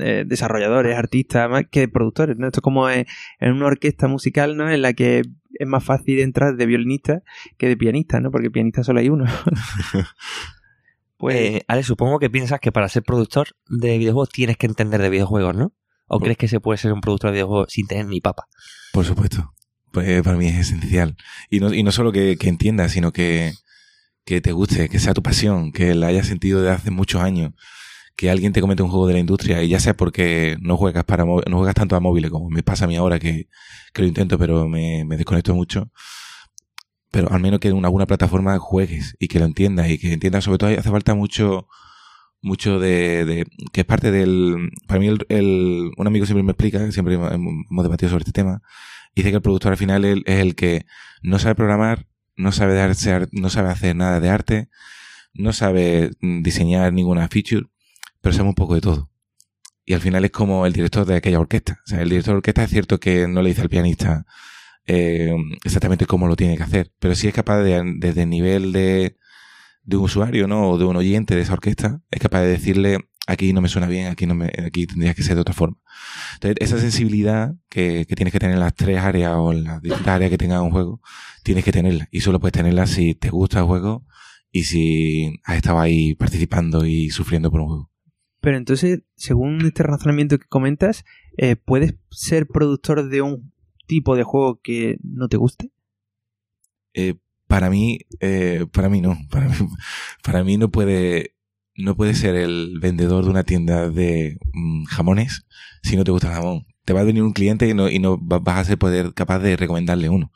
[0.00, 2.46] eh, desarrolladores, artistas, más que productores, ¿no?
[2.46, 3.04] Esto es como en
[3.40, 4.70] una orquesta musical, ¿no?
[4.70, 5.24] En la que
[5.58, 7.22] es más fácil entrar de violinista
[7.58, 8.30] que de pianista, ¿no?
[8.30, 9.24] Porque pianista solo hay uno.
[11.16, 15.00] pues Eh, Ale, supongo que piensas que para ser productor de videojuegos tienes que entender
[15.00, 15.72] de videojuegos, ¿no?
[16.06, 18.48] ¿O Por- crees que se puede ser un productor de videojuegos sin tener ni papa?
[18.92, 19.52] Por supuesto.
[19.92, 21.16] Pues para mí es esencial.
[21.50, 23.52] Y no, y no solo que, que entiendas, sino que,
[24.24, 27.52] que te guste, que sea tu pasión, que la hayas sentido desde hace muchos años.
[28.16, 31.04] Que alguien te comente un juego de la industria y ya sea porque no juegas
[31.04, 33.48] para no juegas tanto a móviles como me pasa a mí ahora que,
[33.92, 35.90] que lo intento pero me, me desconecto mucho.
[37.10, 40.44] Pero al menos que en alguna plataforma juegues y que lo entiendas y que entiendas
[40.44, 41.68] sobre todo hace falta mucho
[42.42, 46.52] mucho de, de- que es parte del para mí el, el- un amigo siempre me
[46.52, 48.62] explica siempre hemos debatido sobre este tema
[49.16, 50.86] dice que el productor al final es el que
[51.22, 54.68] no sabe programar, no sabe, darse ar- no sabe hacer nada de arte,
[55.34, 57.66] no sabe diseñar ninguna feature,
[58.22, 59.10] pero sabe un poco de todo.
[59.84, 61.80] Y al final es como el director de aquella orquesta.
[61.84, 64.24] O sea, el director de orquesta es cierto que no le dice al pianista
[64.86, 68.72] eh, exactamente cómo lo tiene que hacer, pero sí es capaz de, desde el nivel
[68.72, 69.18] de,
[69.82, 70.70] de un usuario, ¿no?
[70.70, 73.86] O de un oyente de esa orquesta, es capaz de decirle aquí no me suena
[73.86, 75.78] bien, aquí no me, aquí tendría que ser de otra forma.
[76.34, 79.80] Entonces, esa sensibilidad que, que tienes que tener en las tres áreas o en las
[79.80, 81.00] distintas áreas que tenga un juego,
[81.42, 82.08] tienes que tenerla.
[82.10, 84.04] Y solo puedes tenerla si te gusta el juego
[84.50, 87.91] y si has estado ahí participando y sufriendo por un juego.
[88.42, 91.04] Pero entonces, según este razonamiento que comentas,
[91.38, 93.52] eh, ¿puedes ser productor de un
[93.86, 95.72] tipo de juego que no te guste?
[96.94, 97.14] Eh,
[97.46, 99.16] para mí, eh, para mí no.
[100.22, 101.34] Para mí, no puede,
[101.76, 105.46] no puede ser el vendedor de una tienda de mm, jamones
[105.82, 106.66] si no te gusta el jamón.
[106.84, 109.14] Te va a venir un cliente y no, y no va- vas a ser poder
[109.14, 110.32] capaz de recomendarle uno.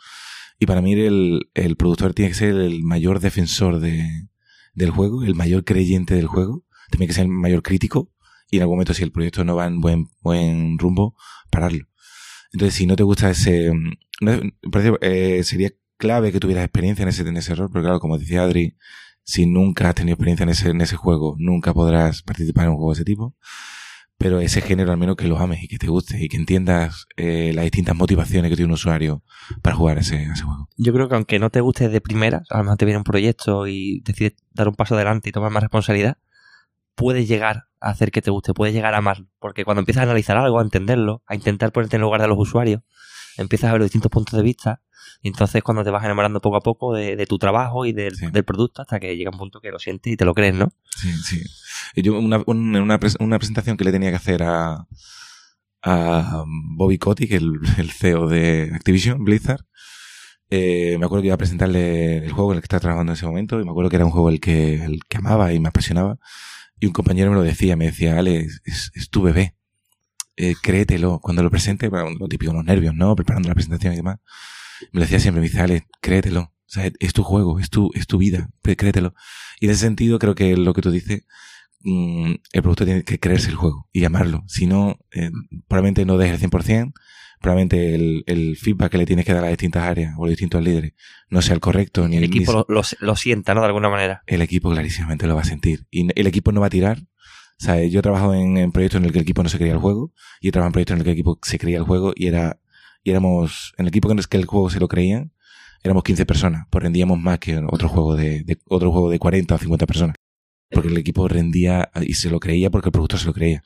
[0.59, 4.29] Y para mí el, el productor tiene que ser el mayor defensor de,
[4.75, 8.11] del juego, el mayor creyente del juego, tiene que ser el mayor crítico
[8.51, 11.15] y en algún momento si el proyecto no va en buen, buen rumbo,
[11.51, 11.87] pararlo.
[12.53, 13.73] Entonces si no te gusta ese...
[13.73, 17.85] mm, no- parece, eh, sería clave que tuvieras experiencia en ese, en ese rol, porque
[17.85, 18.77] claro, como decía Adri,
[19.25, 22.77] si nunca has tenido experiencia en ese, en ese juego, nunca podrás participar en un
[22.77, 23.35] juego de ese tipo.
[24.19, 27.07] Pero ese género al menos que lo ames y que te guste y que entiendas
[27.19, 29.23] eh, las distintas motivaciones que tiene un usuario
[29.61, 30.71] para jugar ese, ese juego.
[30.79, 33.05] Yo creo que aunque no te guste de primera, a lo mejor te viene un
[33.05, 36.17] proyecto y decides dar un paso adelante y tomar más responsabilidad,
[36.97, 39.29] puedes llegar a hacer que te guste, puedes llegar a amarlo.
[39.39, 42.27] Porque cuando empiezas a analizar algo, a entenderlo, a intentar ponerte en el lugar de
[42.29, 42.83] los usuarios,
[43.37, 44.81] empiezas a ver los distintos puntos de vista,
[45.23, 48.15] Y entonces cuando te vas enamorando poco a poco de, de tu trabajo y del,
[48.17, 48.27] Sí.
[48.33, 50.73] del producto hasta que llega un punto que lo sientes y te lo crees, ¿no?
[50.97, 51.43] Sí, sí.
[51.95, 54.87] Y Yo, una, un- una, pres- una presentación que le tenía que hacer a,
[55.83, 56.45] a
[56.77, 59.61] Bobby Kotick, el, el CEO de Activision Blizzard,
[60.51, 63.17] eh, me acuerdo que iba a presentarle el juego en el que estaba trabajando en
[63.17, 65.59] ese momento y me acuerdo que era un juego el que, el que amaba y
[65.61, 66.19] me apasionaba.
[66.81, 69.57] Y un compañero me lo decía, me decía, Ale, es, es- es tu bebé.
[70.37, 71.19] Eh, créetelo.
[71.21, 73.17] Cuando lo presente, bueno, lo típico, los nervios, ¿no?
[73.17, 74.19] Preparando la presentación y demás.
[74.93, 76.41] Me lo decía siempre, me dice, Ale, créetelo.
[76.43, 79.15] O sea, es tu juego, es tu, es tu vida, créetelo.
[79.61, 81.23] Y en ese sentido creo que lo que tú dices,
[81.81, 84.45] mm, el producto tiene que creerse el juego y llamarlo.
[84.49, 85.31] Si no, eh,
[85.69, 86.93] probablemente no dejes el 100%,
[87.41, 90.27] probablemente el, el feedback que le tienes que dar a las distintas áreas o a
[90.27, 90.93] los distintos líderes
[91.29, 92.09] no sea el correcto.
[92.09, 93.61] Ni El ni equipo lo, lo, lo sienta, ¿no?
[93.61, 94.23] De alguna manera.
[94.27, 95.87] el equipo clarísimamente lo va a sentir.
[95.91, 96.99] Y el equipo no va a tirar.
[96.99, 99.57] O sea, yo he trabajado en, en proyectos en el que el equipo no se
[99.59, 101.79] creía el juego y he trabajado en proyectos en el que el equipo se creía
[101.79, 102.61] el juego y era
[103.03, 105.33] y éramos en el equipo en el que el juego se lo creían
[105.83, 109.55] éramos 15 personas pues rendíamos más que otro juego de, de- otro juego de 40
[109.55, 110.17] o 50 personas
[110.71, 113.63] porque el equipo rendía y se lo creía porque el productor se lo creía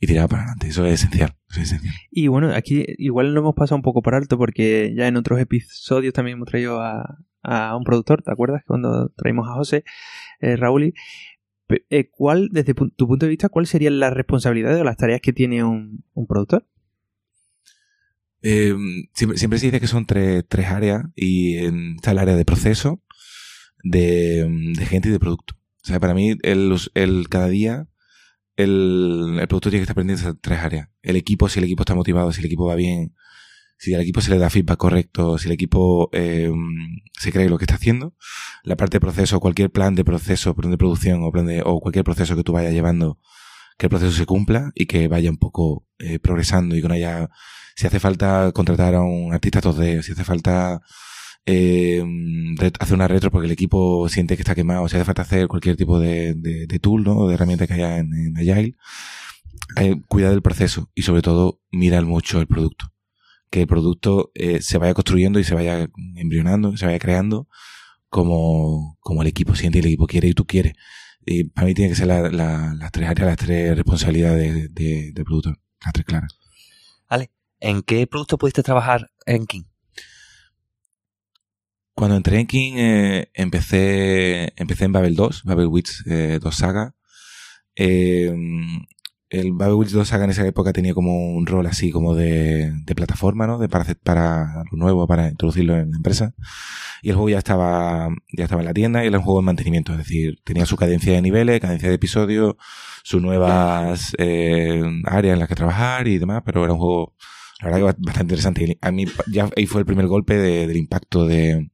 [0.00, 1.94] y tiraba para adelante eso es esencial, eso es esencial.
[2.10, 5.38] Y bueno, aquí igual lo hemos pasado un poco por alto porque ya en otros
[5.40, 8.62] episodios también hemos traído a, a un productor, ¿te acuerdas?
[8.66, 9.84] Cuando traímos a José,
[10.40, 10.94] eh, Raúl.
[11.90, 15.32] eh, ¿Cuál, desde tu punto de vista, cuál serían las responsabilidades o las tareas que
[15.32, 16.66] tiene un, un productor?
[18.42, 18.74] Eh,
[19.12, 21.56] siempre, siempre se dice que son tres, tres áreas y
[21.96, 23.02] está el área de proceso,
[23.84, 25.54] de, de gente y de producto.
[25.82, 27.86] O sea, para mí, el, el cada día,
[28.62, 30.88] el, el producto tiene que estar pendiente de tres áreas.
[31.02, 33.14] El equipo, si el equipo está motivado, si el equipo va bien,
[33.78, 36.50] si al equipo se le da feedback correcto, si el equipo eh,
[37.18, 38.14] se cree lo que está haciendo.
[38.62, 42.04] La parte de proceso, cualquier plan de proceso, plan de producción o, plan o cualquier
[42.04, 43.18] proceso que tú vayas llevando,
[43.78, 46.94] que el proceso se cumpla y que vaya un poco eh, progresando y que no
[46.94, 47.30] haya
[47.80, 50.82] si hace falta contratar a un artista 2D, si hace falta
[51.50, 52.04] eh,
[52.78, 55.76] hacer una retro porque el equipo siente que está quemado, si hace falta hacer cualquier
[55.76, 57.16] tipo de, de, tool, ¿no?
[57.16, 58.76] O de herramienta que haya en, Agile,
[59.76, 62.92] eh, cuida del proceso y sobre todo mirar mucho el producto.
[63.50, 67.48] Que el producto eh, se vaya construyendo y se vaya embrionando, se vaya creando
[68.08, 70.74] como, como el equipo siente y el equipo quiere y tú quieres.
[71.26, 74.68] Y para mí tiene que ser la- la- las tres áreas, las tres responsabilidades de,
[74.68, 76.36] de- del productor, las tres claras.
[77.62, 79.64] ¿En qué producto pudiste trabajar en King?
[81.94, 86.94] Cuando entré en King, eh, empecé, empecé en Babel 2, Babel Witch eh, 2 Saga.
[87.76, 88.32] Eh,
[89.28, 92.72] el Babel Witch 2 Saga en esa época tenía como un rol así como de,
[92.96, 93.58] plataforma, ¿no?
[93.58, 96.34] De para, hacer- para lo nuevo, para introducirlo en la empresa.
[97.02, 99.46] Y el juego ya estaba, ya estaba en la tienda y era un juego en
[99.46, 99.92] mantenimiento.
[99.92, 102.56] Es decir, tenía su cadencia de niveles, cadencia de episodios,
[103.04, 107.14] sus nuevas eh, áreas en las que trabajar y demás, pero era un juego,
[107.60, 108.78] la verdad que ba- bastante interesante.
[108.82, 111.69] A mí ya ahí fue el primer golpe de- del impacto de,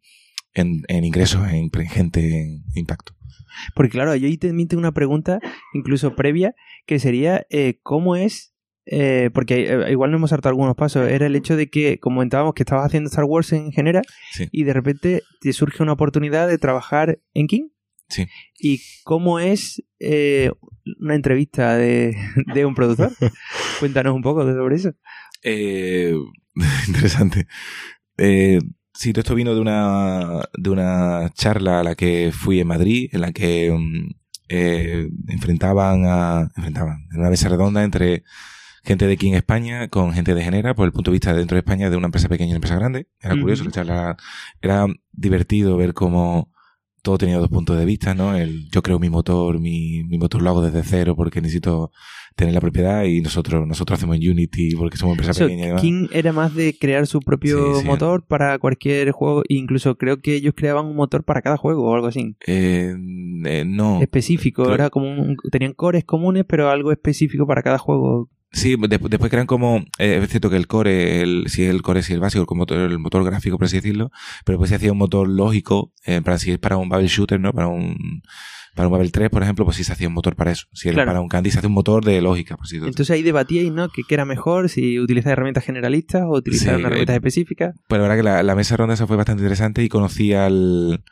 [0.57, 3.13] en, en ingresos, en, en gente, en impacto.
[3.75, 5.39] Porque claro, yo ahí también tengo una pregunta,
[5.73, 6.55] incluso previa,
[6.87, 8.55] que sería eh, cómo es,
[8.87, 12.55] eh, porque eh, igual no hemos saltado algunos pasos, era el hecho de que comentábamos
[12.55, 14.49] que estabas haciendo Star Wars en general Sí.
[14.53, 17.69] y de repente te surge una oportunidad de trabajar en King.
[18.09, 18.27] Sí.
[18.61, 20.51] ¿Y cómo es eh,
[21.01, 22.17] una entrevista de,
[22.55, 23.11] de un productor?
[23.81, 24.93] Cuéntanos un poco sobre eso.
[25.43, 26.15] Eh,
[26.89, 27.47] interesante.
[28.19, 28.59] Eh,
[28.97, 33.09] sí, todo esto vino de una, de una charla a la que fui en Madrid,
[33.13, 34.11] en la que mm,
[34.49, 38.25] eh, enfrentaban a, enfrentaban, en una mesa redonda entre
[38.85, 41.39] gente de aquí en España con gente de Genera, por el punto de vista de
[41.39, 43.09] dentro de España de una empresa pequeña y una empresa grande.
[43.21, 44.17] Era curioso, la charla
[44.63, 46.53] era divertido ver cómo
[47.07, 48.37] todo tenía dos puntos de vista, ¿no?
[48.37, 51.91] El, yo creo mi motor, mi, mi motor lo hago desde cero porque necesito
[52.35, 55.77] tener la propiedad y nosotros, nosotros hacemos en Unity porque somos empresa So, pequeña y.
[55.81, 57.87] King era más de crear su propio Sí, sí.
[57.87, 61.89] motor para cualquier juego, e incluso creo que ellos creaban un motor para cada juego
[61.89, 62.37] o algo así.
[62.47, 62.93] Eh,
[63.45, 64.03] eh, no.
[64.03, 68.29] específico, creo- era como un- tenían cores comunes, pero algo específico para cada juego.
[68.57, 72.01] Sí, de- después crean como, eh, es cierto que el core, el, si el core
[72.01, 74.11] es el básico, el motor, el motor gráfico, por así decirlo,
[74.45, 77.39] pero pues se hacía un motor lógico, eh, para si es para un Babel Shooter,
[77.39, 77.53] ¿no?
[77.53, 78.23] Para un,
[78.75, 80.67] para un Babel 3, por ejemplo, pues sí se hacía un motor para eso.
[80.73, 81.09] Si era Claro.
[81.11, 82.89] para un Candy se hace un motor de lógica, por así decirlo.
[82.89, 83.89] Entonces ahí debatíais, ¿no?
[83.91, 87.75] Que qué era mejor, si utilizar herramientas generalistas o utilizar Sí, herramientas eh, específicas.
[87.89, 91.05] Pero la verdad que la, la mesa ronda esa fue bastante interesante y conocí al,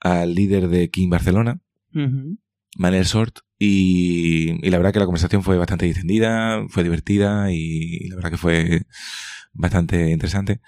[0.00, 1.60] al líder de King Barcelona,
[1.94, 2.38] Ujú.
[2.76, 8.08] Manel Sort, y, y la verdad que la conversación fue bastante distendida, fue divertida y,
[8.08, 8.82] la verdad que fue
[9.52, 10.60] bastante interesante.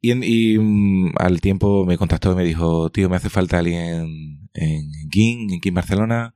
[0.00, 3.58] Y, en- y, mm, al tiempo me contactó y me dijo, tío, me hace falta
[3.58, 6.34] alguien en, en King, en King Barcelona,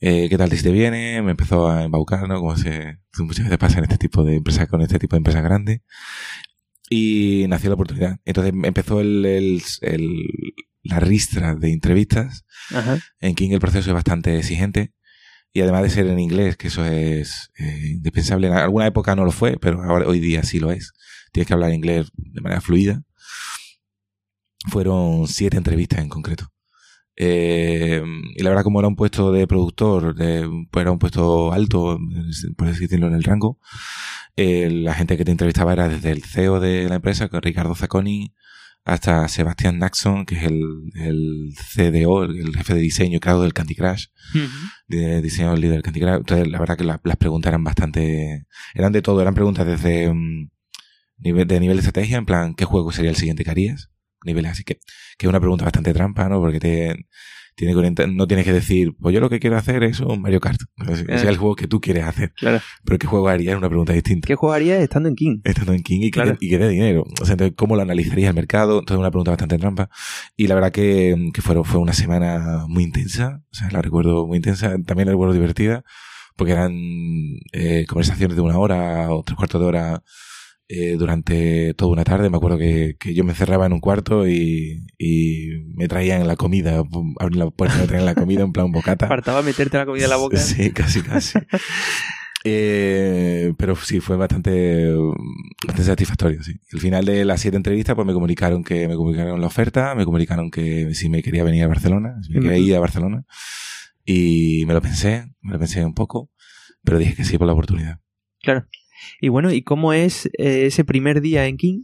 [0.00, 1.22] eh, ¿qué tal si te viene?
[1.22, 2.38] Me empezó a embaucar, ¿no?
[2.40, 5.42] Como se, muchas veces pasa en este tipo de empresas, con este tipo de empresas
[5.44, 5.80] grandes.
[6.90, 8.18] y nació la oportunidad.
[8.24, 10.54] Entonces empezó el, el- el-
[10.88, 12.44] la ristra de entrevistas.
[12.74, 12.98] Ajá.
[13.20, 14.92] En King el proceso es bastante exigente.
[15.52, 18.48] Y además de ser en inglés, que eso es eh, indispensable.
[18.48, 20.92] En alguna época no lo fue, pero ahora, hoy día sí lo es.
[21.32, 23.02] Tienes que hablar inglés de manera fluida.
[24.70, 26.52] Fueron siete entrevistas en concreto.
[27.16, 28.02] Eh,
[28.36, 31.98] y la verdad, como era un puesto de productor, de- pues era un puesto alto,
[32.56, 33.58] por así decirlo, en el rango,
[34.36, 38.34] eh, la gente que te entrevistaba era desde el CEO de la empresa, Ricardo Zacconi,
[38.88, 40.62] hasta Sebastián Naxon, que es el,
[40.94, 44.06] el CDO, el jefe de diseño y creador del Candy Crush,
[44.88, 46.16] de diseño líder del Candy Crush.
[46.16, 50.12] Entonces, la verdad que la- las preguntas eran bastante, eran de todo, eran preguntas desde
[50.12, 50.48] mm,
[51.18, 53.90] nivel, de nivel de estrategia, en plan, ¿qué juego sería el siguiente que harías?
[54.24, 54.76] Niveles así que,
[55.16, 56.40] que es una pregunta bastante trampa, ¿no?
[56.40, 57.06] Porque te,
[57.58, 60.22] tiene que orientar- no tienes que decir, pues yo lo que quiero hacer es un
[60.22, 60.60] Mario Kart.
[60.88, 61.28] Es Eh.
[61.28, 62.32] el juego que tú quieres hacer.
[62.36, 62.60] Claro.
[62.84, 63.52] Pero ¿qué juego harías?
[63.54, 65.40] Es una pregunta distinta ¿Qué jugarías estando en King?
[65.42, 67.04] estando en King y que, y que dé dinero.
[67.20, 68.78] O sea, entonces, ¿cómo lo analizarías el mercado?
[68.78, 69.90] Entonces, una pregunta bastante trampa.
[70.36, 73.42] Y la verdad que, que fue, fue una semana muy intensa.
[73.50, 74.76] O sea, la recuerdo muy intensa.
[74.86, 75.82] También la recuerdo divertida.
[76.36, 76.72] Porque eran
[77.52, 80.02] eh, conversaciones de una hora o tres cuartos de hora
[80.68, 82.30] eh, durante toda una tarde.
[82.30, 86.36] Me acuerdo que, que yo me encerraba en un cuarto y, y me traían la
[86.36, 86.82] comida.
[87.18, 89.06] Abrían la puerta me traían la comida en plan bocata.
[89.08, 90.36] Faltaba meterte la comida en la boca.
[90.36, 91.38] Sí, casi, casi.
[92.44, 94.94] Eh, pero sí, fue bastante,
[95.66, 96.54] bastante satisfactorio, sí.
[96.72, 100.04] Al final de las siete entrevistas, pues me comunicaron que me comunicaron la oferta, me
[100.04, 103.24] comunicaron que si me quería venir a Barcelona, si me quería ir a Barcelona.
[104.04, 106.30] Y me lo pensé, me lo pensé un poco,
[106.82, 107.98] pero dije que sí por la oportunidad.
[108.40, 108.66] Claro.
[109.20, 111.82] Y bueno, ¿y cómo es eh, ese primer día en King?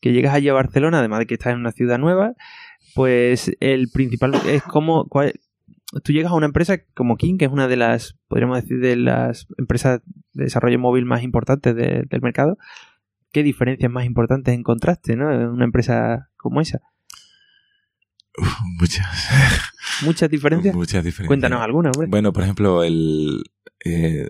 [0.00, 2.34] Que llegas allí a Barcelona, además de que estás en una ciudad nueva,
[2.94, 5.06] pues el principal es cómo...
[5.08, 5.34] cuál-
[6.04, 8.96] tú llegas a una empresa como King, que es una de las, podríamos decir, de
[8.96, 10.00] las empresas
[10.32, 12.58] de desarrollo móvil más importantes de- del mercado.
[13.32, 15.32] ¿Qué diferencias más importantes encontraste, no?
[15.32, 16.80] En una empresa como esa.
[18.38, 19.06] Uf, muchas,
[20.04, 20.74] ¿Muchas diferencias?
[20.74, 21.26] muchas diferencias.
[21.28, 22.08] Cuéntanos alguna, hombre.
[22.08, 23.42] Bueno, por ejemplo, el,
[23.84, 24.28] eh,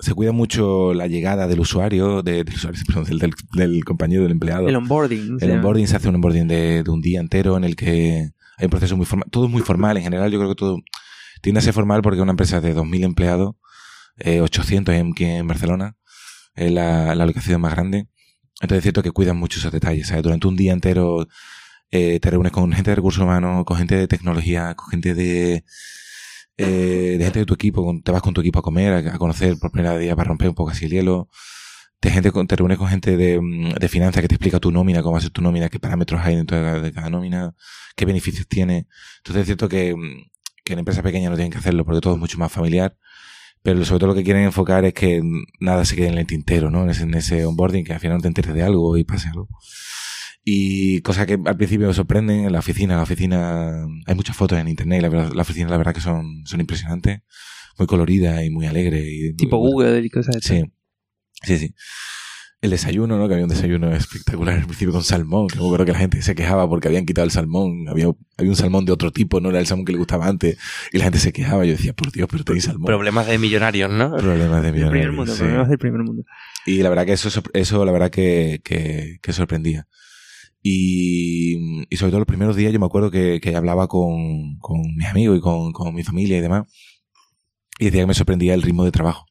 [0.00, 4.22] se cuida mucho la llegada del usuario, de- del, usuario perdón, del, del- del compañero,
[4.22, 4.68] del empleado.
[4.68, 5.38] el onboarding.
[5.40, 8.64] El onboarding se hace un onboarding de, de un día entero en el que hay
[8.64, 9.28] un proceso muy formal.
[9.30, 9.96] Todo es muy formal.
[9.96, 10.78] En general, yo creo que todo
[11.42, 13.54] tiende a ser formal porque una empresa de 2.000 empleados,
[14.18, 15.96] eh, 800 en, en Barcelona,
[16.54, 18.08] es la, la ubicación más grande.
[18.60, 20.08] Entonces es cierto que cuidan mucho esos detalles.
[20.08, 20.22] ¿sabes?
[20.22, 21.26] Durante un día entero
[21.90, 25.64] eh, te reúnes con gente de recursos humanos, con gente de tecnología, con gente de,
[26.60, 29.56] eh, de gente de tu equipo, te vas con tu equipo a comer, a, conocer
[29.58, 31.28] por primera día para romper un poco así el hielo.
[32.00, 35.02] Te, gente, te reúnes con gente de, mm, de finanzas que te explica tu nómina,
[35.02, 37.54] cómo va tu nómina, qué parámetros hay dentro de cada, de cada nómina,
[37.96, 38.86] qué beneficios tiene.
[39.18, 40.30] Entonces es cierto que, mm,
[40.64, 42.96] que en empresas pequeñas no tienen que hacerlo porque todo es mucho más familiar.
[43.62, 45.22] Pero sobre todo lo que quieren enfocar es que
[45.60, 46.82] nada se quede en el tintero, ¿no?
[46.84, 49.28] En ese, en ese onboarding, que al final no te enteres de algo y pase
[49.28, 49.48] algo.
[50.44, 52.96] Y cosas que al principio me sorprenden en la oficina.
[52.96, 56.00] La oficina, hay muchas fotos en internet y la, verdad- la oficina la verdad que
[56.00, 57.20] son, son impresionantes.
[57.78, 59.02] Muy colorida y muy alegre.
[59.06, 60.48] Y, Tipo Google y cosas así.
[60.60, 60.64] Sí,
[61.42, 61.74] sí, sí.
[62.62, 63.26] El desayuno, ¿no?
[63.26, 65.46] Que había un desayuno espectacular al principio con salmón.
[65.48, 67.86] Que me acuerdo que la gente se quejaba porque habían quitado el salmón.
[67.88, 70.58] Había, había un salmón de otro tipo, no era el salmón que le gustaba antes.
[70.92, 71.64] Y la gente se quejaba.
[71.64, 72.84] Yo decía, por Dios, pero tenéis salmón.
[72.86, 74.14] Problemas de millonarios, ¿no?
[74.16, 75.38] Problemas de Del primer millonarios, mundo, sí.
[75.40, 76.24] problemas del primer mundo.
[76.66, 79.86] Y la verdad que eso, eso la verdad que, que, que sorprendía.
[80.62, 85.08] Y, sobre todo los primeros días yo me acuerdo que, que hablaba con, con mis
[85.08, 86.66] amigos y con, con mi familia y demás.
[87.78, 89.26] Y decía que me sorprendía el ritmo de trabajo.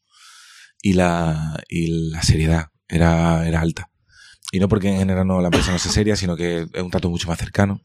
[0.81, 3.91] Y la, y la seriedad era, era alta.
[4.51, 6.89] Y no porque en general no, la empresa no sea seria, sino que es un
[6.89, 7.81] trato mucho más cercano.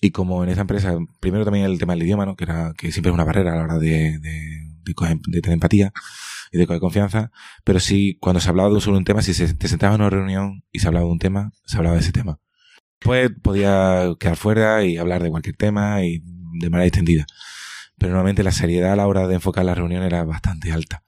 [0.00, 2.36] Y como en esta empresa, primero también el tema del idioma, ¿no?
[2.36, 5.92] que, era, que siempre es una barrera a la hora de, de, tener empatía
[6.52, 7.30] y de coger confianza.
[7.64, 10.64] Pero sí, cuando se hablaba solo un tema, si se, te sentabas en una reunión
[10.72, 12.38] y se hablaba de un tema, se hablaba de ese tema.
[13.04, 16.22] Después podía quedar fuera y hablar de cualquier tema y
[16.58, 17.26] de manera extendida.
[17.98, 21.04] Pero normalmente la seriedad a la hora de enfocar la reunión era bastante alta.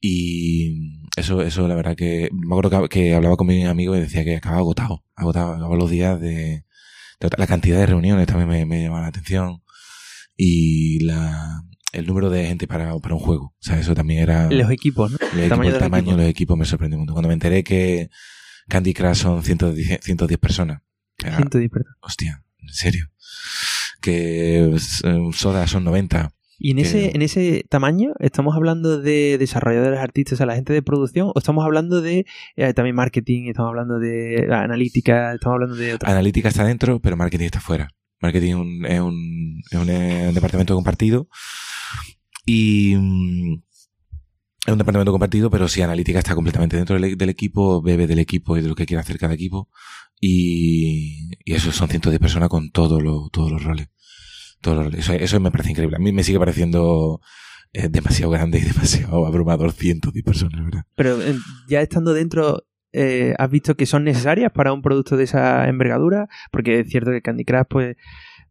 [0.00, 4.24] Y eso, eso la verdad que, me acuerdo que, hablaba con mi amigo y decía
[4.24, 6.64] que acababa agotado, agotado, acababa los días de,
[7.20, 9.62] de la cantidad de reuniones también me, me llamaba la atención
[10.36, 11.62] y la,
[11.92, 13.54] el número de gente para, para un juego.
[13.56, 14.50] O sea, eso también era...
[14.50, 15.18] Los equipos, ¿no?
[15.32, 17.12] El, equipo, tamaño el tamaño de los equipos me sorprendió mucho.
[17.12, 18.10] Cuando me enteré que
[18.68, 20.83] Candy Crush son 110, 110 personas.
[21.18, 21.38] Era,
[22.00, 23.06] hostia, en serio.
[24.00, 24.76] Que eh,
[25.32, 26.30] Soda son 90.
[26.58, 30.72] Y en que- ese, en ese tamaño, ¿estamos hablando de desarrolladores artistas, a la gente
[30.72, 31.28] de producción?
[31.34, 33.48] ¿O estamos hablando de eh, también marketing?
[33.48, 35.34] ¿Estamos hablando de analítica?
[35.34, 37.88] ¿Estamos hablando de otras Analítica está dentro, pero marketing está fuera.
[38.20, 41.28] Marketing es un, es un, es un, eh, un departamento compartido.
[42.46, 43.62] Y, mm,
[44.66, 48.18] es un departamento compartido, pero sí, analítica está completamente dentro del, del equipo, bebe del
[48.18, 49.68] equipo y de lo que quiere hacer cada equipo.
[50.26, 53.88] Y, y eso son cientos de personas con todos los, todos los roles.
[54.62, 55.00] Todos los roles.
[55.00, 55.96] Eso, eso me parece increíble.
[55.96, 57.20] A mí me sigue pareciendo
[57.74, 60.84] eh, demasiado grande y demasiado abrumador cientos de personas, ¿verdad?
[60.96, 61.34] Pero eh,
[61.68, 66.28] ya estando dentro, eh, ¿has visto que son necesarias para un producto de esa envergadura?
[66.50, 67.96] Porque es cierto que Candy Crush, pues,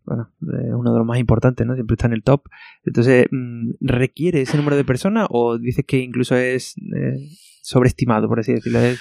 [0.06, 1.74] bueno, es uno de los más importantes, ¿no?
[1.74, 2.44] Siempre está en el top.
[2.86, 7.18] Entonces, mm, ¿requiere ese número de personas o dices que incluso es eh,
[7.64, 8.80] sobreestimado, por así decirlo?
[8.80, 9.00] Es-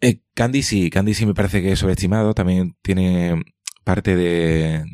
[0.00, 2.34] Eh, Candy sí, Candy sí me parece que es sobreestimado.
[2.34, 3.42] También tiene
[3.84, 4.84] parte de,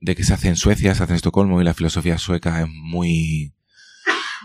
[0.00, 2.68] de que se hace en Suecia, se hace en Estocolmo y la filosofía sueca es
[2.68, 3.54] muy,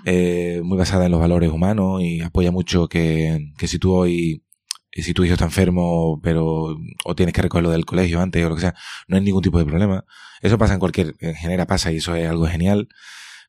[0.05, 4.43] eh, muy basada en los valores humanos y apoya mucho que, que si tú hoy,
[4.91, 8.55] si tu hijo está enfermo, pero, o tienes que recogerlo del colegio antes o lo
[8.55, 8.75] que sea,
[9.07, 10.05] no hay ningún tipo de problema.
[10.41, 12.89] Eso pasa en cualquier, en genera pasa y eso es algo genial.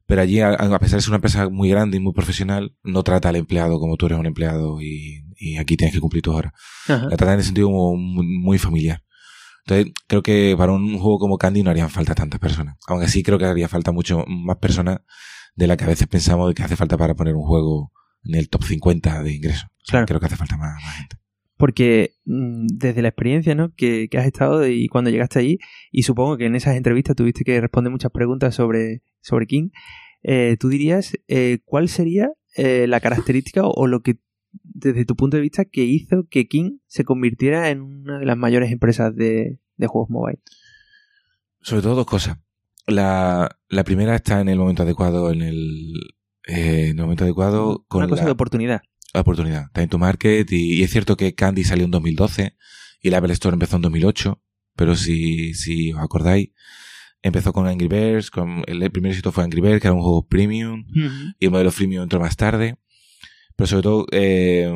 [0.06, 3.28] Pero allí, a pesar de ser una empresa muy grande y muy profesional, no trata
[3.28, 6.52] al empleado como tú eres un empleado y, y aquí tienes que cumplir tus horas.
[6.86, 7.08] Ajá.
[7.08, 9.02] La tratan en el sentido como muy, muy familiar.
[9.66, 12.76] Entonces, creo que para un juego como Candy no harían falta tantas personas.
[12.86, 15.00] Aunque sí creo que haría falta mucho más personas
[15.54, 17.92] de la que a veces pensamos de que hace falta para poner un juego
[18.24, 19.64] en el top 50 de ingresos.
[19.64, 20.06] O sea, Claro.
[20.06, 21.16] Creo que hace falta más, más gente.
[21.56, 23.72] Porque mm, desde la experiencia ¿no?
[23.74, 25.58] que, que has estado y cuando llegaste allí,
[25.90, 29.70] y supongo que en esas entrevistas tuviste que responder muchas preguntas sobre, sobre King,
[30.22, 34.18] eh, tú dirías eh, cuál sería eh, la característica o, o lo que,
[34.62, 38.36] desde tu punto de vista, que hizo que King se convirtiera en una de las
[38.36, 40.40] mayores empresas de, de juegos mobile.
[41.60, 42.38] Sobre todo dos cosas.
[42.86, 45.92] La, la primera está en el momento adecuado, en el,
[46.46, 48.82] eh, en el momento adecuado con una cosa la, de oportunidad.
[49.14, 49.66] la oportunidad.
[49.72, 52.56] Time to market y, y es cierto que Candy salió en 2012
[53.00, 54.40] y el Apple Store empezó en 2008,
[54.76, 56.50] pero si, si os acordáis,
[57.22, 60.02] empezó con Angry Birds, con el, el primer éxito fue Angry Birds, que era un
[60.02, 60.84] juego premium,
[61.38, 62.76] y el modelo freemium entró más tarde.
[63.62, 64.68] Pero sobre todo, eh,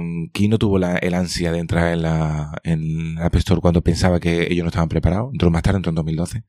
[0.48, 4.62] no tuvo el ansia de entrar en la, en App Store cuando pensaba que ellos
[4.62, 5.30] no estaban preparados.
[5.32, 6.44] Entró más tarde, entró en 2012.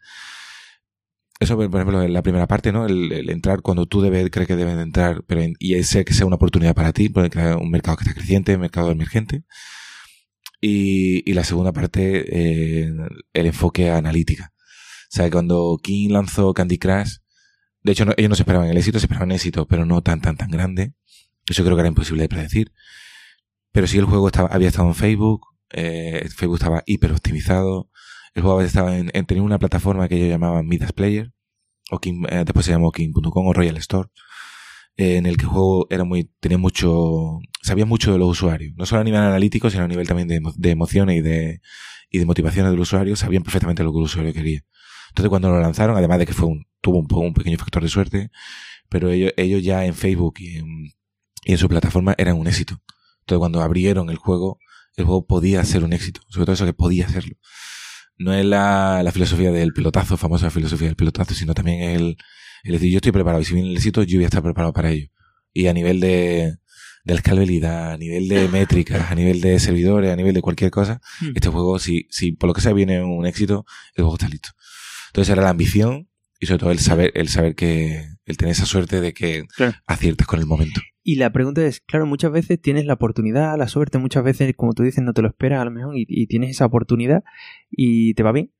[1.40, 2.86] Eso, por ejemplo, en la primera parte, ¿no?
[2.86, 6.28] El, entrar cuando tú debes, crees que deben de entrar, pero y ese que sea
[6.28, 9.44] una oportunidad para ti, porque es un mercado que está creciente, un mercado emergente.
[10.62, 12.94] Y, y la segunda parte, eh,
[13.34, 14.54] el enfoque analítica.
[14.54, 17.16] O sea, cuando King lanzó Candy Crush,
[17.82, 20.36] de hecho, ellos no se esperaban el éxito, se esperaban éxito, pero no tan, tan,
[20.36, 20.94] tan grande.
[21.50, 22.72] Eso creo que era imposible de predecir.
[23.72, 27.90] Pero sí el juego estaba, había estado en Facebook, eh, Facebook estaba hiper optimizado,
[28.34, 31.32] el juego estado en, en- tenía una plataforma que ellos llamaban Midas Player,
[31.92, 34.10] o King, eh, después se llamó King.com o Royal Store,
[34.98, 38.74] eh, en el que el juego era muy, tenía mucho, sabía mucho de los usuarios,
[38.78, 41.62] no solo a nivel analítico, sino a nivel también de, emo- de emociones y de,
[42.12, 44.62] y de motivaciones del usuario, sabían perfectamente lo que el usuario quería.
[45.10, 47.90] Entonces cuando lo lanzaron, además de que fue un, tuvo un, un pequeño factor de
[47.90, 48.32] suerte,
[48.90, 50.68] pero ellos, ellos ya en Facebook y en,
[51.48, 52.82] y en su plataforma eran un éxito.
[53.22, 54.60] Entonces cuando abrieron el juego,
[54.98, 57.38] el juego podía ser un éxito, sobre todo eso que podía serlo.
[58.18, 62.18] No es la, la filosofía del pilotazo, famosa filosofía del pilotazo, sino también el,
[62.64, 64.74] el decir yo estoy preparado y si viene el éxito yo voy a estar preparado
[64.74, 65.08] para ello.
[65.54, 66.58] Y a nivel de,
[67.06, 71.00] de escalabilidad, a nivel de métricas, a nivel de servidores, a nivel de cualquier cosa,
[71.22, 71.32] Hmm.
[71.34, 74.50] este juego, si, si por lo que sea viene un éxito, el juego está listo.
[75.12, 76.10] Entonces era la ambición
[76.42, 79.74] y sobre todo el saber, el saber que, el tener esa suerte de que Claro.
[79.88, 80.80] aciertas con el momento.
[81.04, 84.74] Y la pregunta es, claro, muchas veces tienes la oportunidad, la suerte, muchas veces, como
[84.74, 87.24] tú dices, no te lo esperas a lo mejor y, y tienes esa oportunidad
[87.72, 88.52] y te va bien.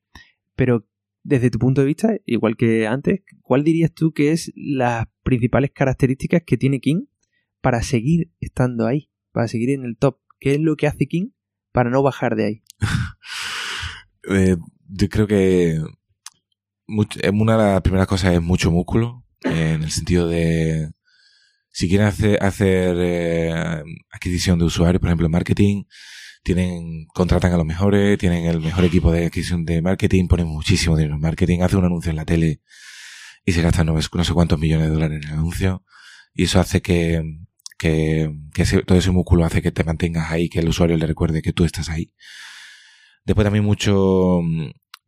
[0.56, 0.86] Pero
[1.22, 5.70] desde tu punto de vista, igual que antes, ¿cuál dirías tú que es las principales
[5.74, 7.04] características que tiene King
[7.60, 10.18] para seguir estando ahí, para seguir en el top?
[10.40, 11.28] ¿Qué es lo que hace King
[11.72, 12.62] para no bajar de ahí?
[14.30, 14.56] Eh,
[14.88, 15.78] yo creo que
[16.86, 20.90] much- eh, una de las primeras cosas es mucho músculo, en el sentido de
[21.70, 23.52] si quieren hacer, hacer eh,
[24.10, 25.84] adquisición de usuarios, por ejemplo, marketing,
[26.42, 30.96] tienen, contratan a los mejores, tienen el mejor equipo de adquisición de marketing, ponen muchísimo
[30.96, 32.60] dinero en marketing, hacen un anuncio en la tele
[33.44, 35.84] y se gastan no, sé cuántos millones de dólares en el anuncio
[36.34, 37.22] y eso hace que,
[37.78, 41.06] que, que ese- todo ese músculo hace que te mantengas ahí, que el usuario le
[41.06, 42.12] recuerde que tú estás ahí.
[43.24, 44.40] Después también mucho,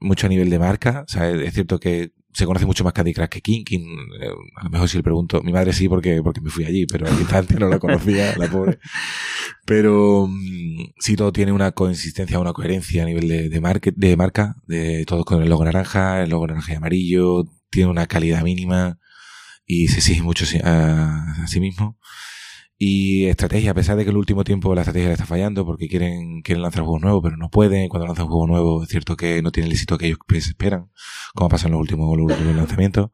[0.00, 1.04] mucho a nivel de marca.
[1.06, 3.64] O sea, es cierto que se conoce mucho más Candy Crush que King.
[3.64, 6.64] King, eh, a lo mejor si le pregunto, mi madre sí porque, porque me fui
[6.64, 8.78] allí, pero al instante no la conocía, la pobre.
[9.66, 14.16] Pero mm, sí todo tiene una consistencia, una coherencia a nivel de, de, market, de
[14.16, 18.42] marca, de todo con el logo naranja, el logo naranja y amarillo, tiene una calidad
[18.42, 18.98] mínima
[19.66, 21.98] y se exige mucho a, a sí mismo.
[22.82, 25.86] Y estrategia, a pesar de que el último tiempo la estrategia le está fallando porque
[25.86, 27.90] quieren, quieren lanzar juegos nuevos, pero no pueden.
[27.90, 30.90] Cuando lanzan un juego nuevo, es cierto que no tiene el éxito que ellos esperan,
[31.34, 33.10] como pasa en los últimos, los últimos lanzamientos.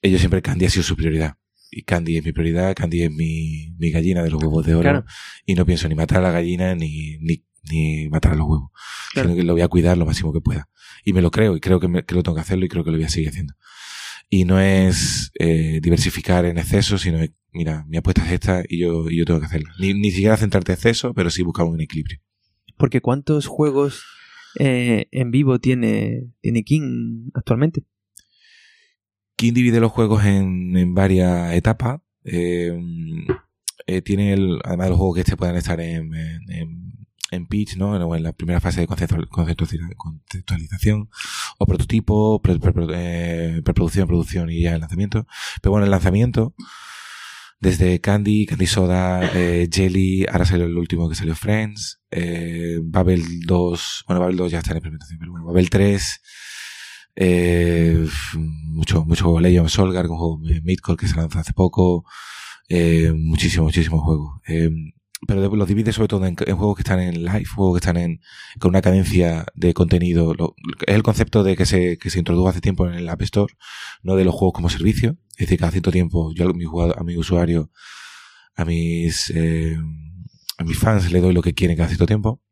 [0.00, 1.34] Ellos siempre Candy ha sido su prioridad.
[1.70, 4.82] y Candy es mi prioridad, Candy es mi, mi gallina de los huevos de oro
[4.82, 5.04] Claro.
[5.44, 8.70] y no pienso ni matar a la gallina ni, ni, ni matar a los huevos,
[9.12, 9.28] Claro.
[9.28, 10.70] sino que lo voy a cuidar lo máximo que pueda.
[11.04, 12.84] Y me lo creo y creo que, me- que lo tengo que hacerlo y creo
[12.84, 13.52] que lo voy a seguir haciendo.
[14.30, 17.18] Y no es eh, diversificar en exceso, sino
[17.56, 19.70] mira, mi apuesta es esta y yo, y yo tengo que hacerla.
[19.80, 22.18] Ni, ni siquiera centrarte en exceso, pero sí buscar un equilibrio.
[22.76, 24.04] Porque ¿cuántos juegos
[24.58, 27.84] eh, en vivo tiene, tiene King actualmente?
[29.36, 32.00] King divide los juegos en, en varias etapas.
[32.24, 32.78] Eh,
[33.86, 36.40] eh, tiene el, además los juegos que este puedan estar en, en,
[37.30, 38.14] en- pitch, ¿no?
[38.16, 41.10] En la primera fase de conceptual- conceptualiza- conceptualización
[41.58, 45.26] o prototipo, pre- pre- pre- eh, preproducción, producción y ya el lanzamiento.
[45.60, 46.54] Pero bueno, el lanzamiento,
[47.60, 53.22] desde Candy, Candy Soda, eh, Jelly, ahora salió el último que salió Friends, eh, Babel
[53.46, 56.20] 2, bueno, Babel 2 ya está en implementación, pero bueno, Babel 3,
[57.16, 62.04] eh, mucho, mucho juego Legend of Solgar, un juego Midcore que se lanzó hace poco,
[62.68, 64.40] eh, muchísimo, muchísimo juego.
[64.46, 64.70] Eh,
[65.26, 67.96] pero los divide sobre todo en, en juegos que están en live, juegos que están
[67.96, 68.20] en,
[68.60, 70.34] con una cadencia de contenido.
[70.34, 70.54] Lo-
[70.86, 73.52] es el concepto de que se, que se introdujo hace tiempo en el App Store,
[74.02, 75.16] no de los juegos como servicio.
[75.36, 77.70] Es decir, cada cierto tiempo yo a mi, jugador, a mi usuario,
[78.54, 79.76] a mis, eh,
[80.56, 82.42] a mis fans le doy lo que quieren cada cierto tiempo.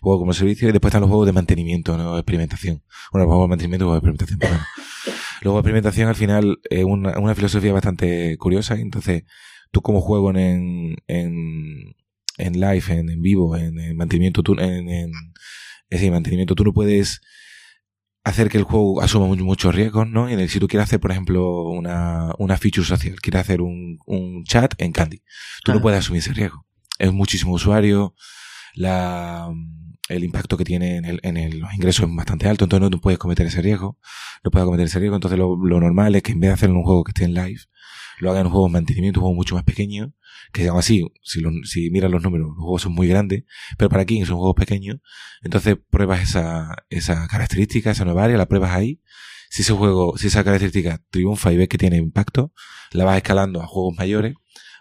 [0.00, 2.82] Juego como servicio y después están los juegos de mantenimiento, no experimentación.
[3.12, 4.60] Bueno, los juegos de mantenimiento y juegos de experimentación, perdón.
[5.42, 8.76] Luego experimentación al final es una, una filosofía bastante curiosa.
[8.76, 9.24] Entonces,
[9.70, 11.96] tú como juego en, en,
[12.38, 15.10] en live, en, en vivo, en, en mantenimiento, tú, en, en,
[15.90, 17.20] es decir, mantenimiento, tú no puedes
[18.24, 20.28] hacer que el juego asuma mucho- muchos riesgos, ¿no?
[20.28, 23.60] Y en el- si tú quieres hacer, por ejemplo, una, una feature social, quieres hacer
[23.62, 25.18] un, un chat en Candy,
[25.64, 26.66] tú no puedes asumir ese riesgo.
[26.98, 28.14] Es muchísimo usuario,
[28.74, 29.48] la,
[30.08, 33.00] el impacto que tiene en, el, en el- los ingresos es bastante alto, entonces no,
[33.00, 33.98] puedes cometer ese riesgo,
[34.44, 36.74] no puedes cometer ese riesgo, entonces lo, lo normal es que en vez de hacerlo
[36.74, 37.60] en un juego que esté en live,
[38.18, 40.12] lo hagan en un juego de mantenimiento, un juego mucho más pequeño,
[40.52, 43.44] que se llama así, si, lo- si miras los números, los juegos son muy grandes,
[43.78, 44.98] pero para King son juegos pequeños,
[45.42, 49.00] entonces pruebas esa, esa característica, esa nueva área, la pruebas ahí,
[49.50, 52.52] si ese juego, si esa característica triunfa y ves que tiene impacto,
[52.92, 54.34] la vas escalando a juegos mayores,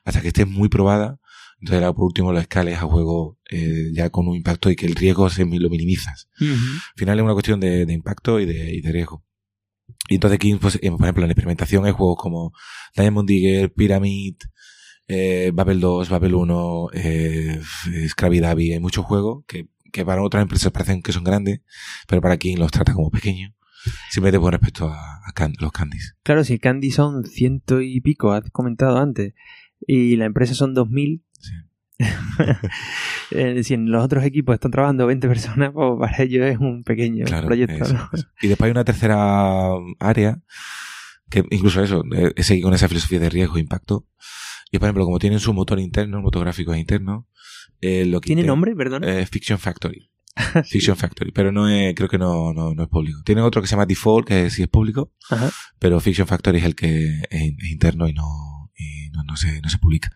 [0.06, 1.20] hasta que estés muy probada,
[1.62, 4.86] entonces ahora por último lo escales a juegos eh, ya con un impacto y que
[4.86, 6.30] el riesgo se lo minimizas.
[6.40, 9.26] Al final es una cuestión de, de impacto y de, y de riesgo.
[10.08, 12.54] Y entonces King, pues, eh, por ejemplo, en experimentación hay juegos como
[12.96, 14.36] Diamond Digger, Pyramid,
[15.10, 17.60] eh, Babel 2, Babel 1, eh,
[18.08, 21.60] Scrappy Davi, hay muchos juegos que, que para otras empresas parecen que son grandes,
[22.08, 23.52] pero para King los trata como pequeños.
[24.10, 26.16] Simplemente con respecto a, a can- los candies.
[26.24, 29.34] Claro, si Candy son ciento y pico, has comentado antes,
[29.88, 31.54] y la empresa son 2000, Sí.
[33.32, 36.84] eh, si en los otros equipos están trabajando 20 personas, pues para ellos es un
[36.84, 37.84] pequeño Claro, proyecto.
[37.84, 38.10] eso, ¿no?
[38.14, 38.28] eso.
[38.42, 40.42] Y después hay una tercera área,
[41.30, 44.06] que incluso eso, eh, es seguir con esa filosofía de riesgo e impacto.
[44.72, 47.28] Y por ejemplo, como tienen su motor interno, el motor gráfico es interno,
[47.82, 49.04] eh, lo que ¿Tiene nombre, perdón?
[49.04, 50.10] eh, Fiction Factory.
[50.66, 53.22] Fiction Factory, pero no es, creo que no, no, no es público.
[53.26, 55.52] Tiene otro que se llama Default, que sí es público, Ajá.
[55.80, 59.60] pero Fiction Factory es el que es, es interno y no, y no, no se,
[59.62, 60.12] no se publica.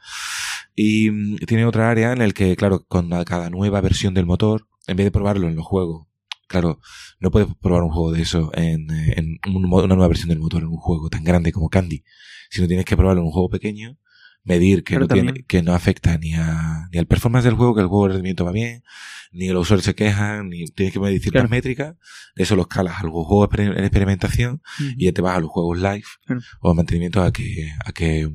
[0.76, 4.68] Y mm, tiene otra área en el que, claro, con cada nueva versión del motor,
[4.88, 6.08] en vez de probarlo en los juegos,
[6.48, 6.80] claro,
[7.20, 10.40] no puedes probar un juego de eso en, eh, en un una nueva versión del
[10.40, 12.04] motor en un juego tan grande como Candy,
[12.50, 13.98] sino tienes que probarlo en un juego pequeño,
[14.44, 17.82] medir que no tiene, que no afecta ni a, ni al performance del juego, que
[17.82, 18.84] el juego de rendimiento va bien,
[19.32, 21.50] ni los usuarios se quejan, ni tienes que medir ciertas Claro.
[21.50, 21.96] métricas,
[22.36, 24.62] eso lo escalas a los juegos en experimentación
[24.98, 26.42] y ya te vas a los juegos live Claro.
[26.62, 28.30] o a mantenimiento a que, a que,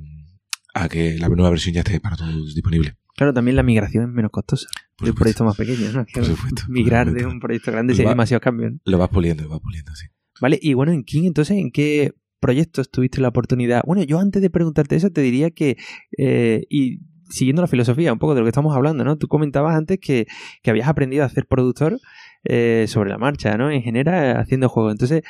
[0.74, 2.96] a que la nueva versión ya esté para todos disponible.
[3.16, 6.06] Claro, también la migración es menos costosa Por de un proyecto más pequeño, ¿no?
[6.14, 8.72] Por supuesto, Migrar de un proyecto grande si hay demasiados cambios.
[8.74, 8.78] ¿no?
[8.84, 10.06] Lo vas puliendo, lo vas puliendo, sí.
[10.40, 13.82] Vale, y bueno, en King, entonces, ¿en qué proyectos tuviste la oportunidad?
[13.86, 15.76] Bueno, yo antes de preguntarte eso, te diría que,
[16.16, 19.16] eh, y siguiendo la filosofía un poco de lo que estamos hablando, ¿no?
[19.16, 20.26] Tú comentabas antes que,
[20.62, 21.98] que habías aprendido a ser productor
[22.44, 23.70] eh, sobre la marcha, ¿no?
[23.70, 24.92] En general, haciendo juegos.
[24.92, 25.22] Entonces,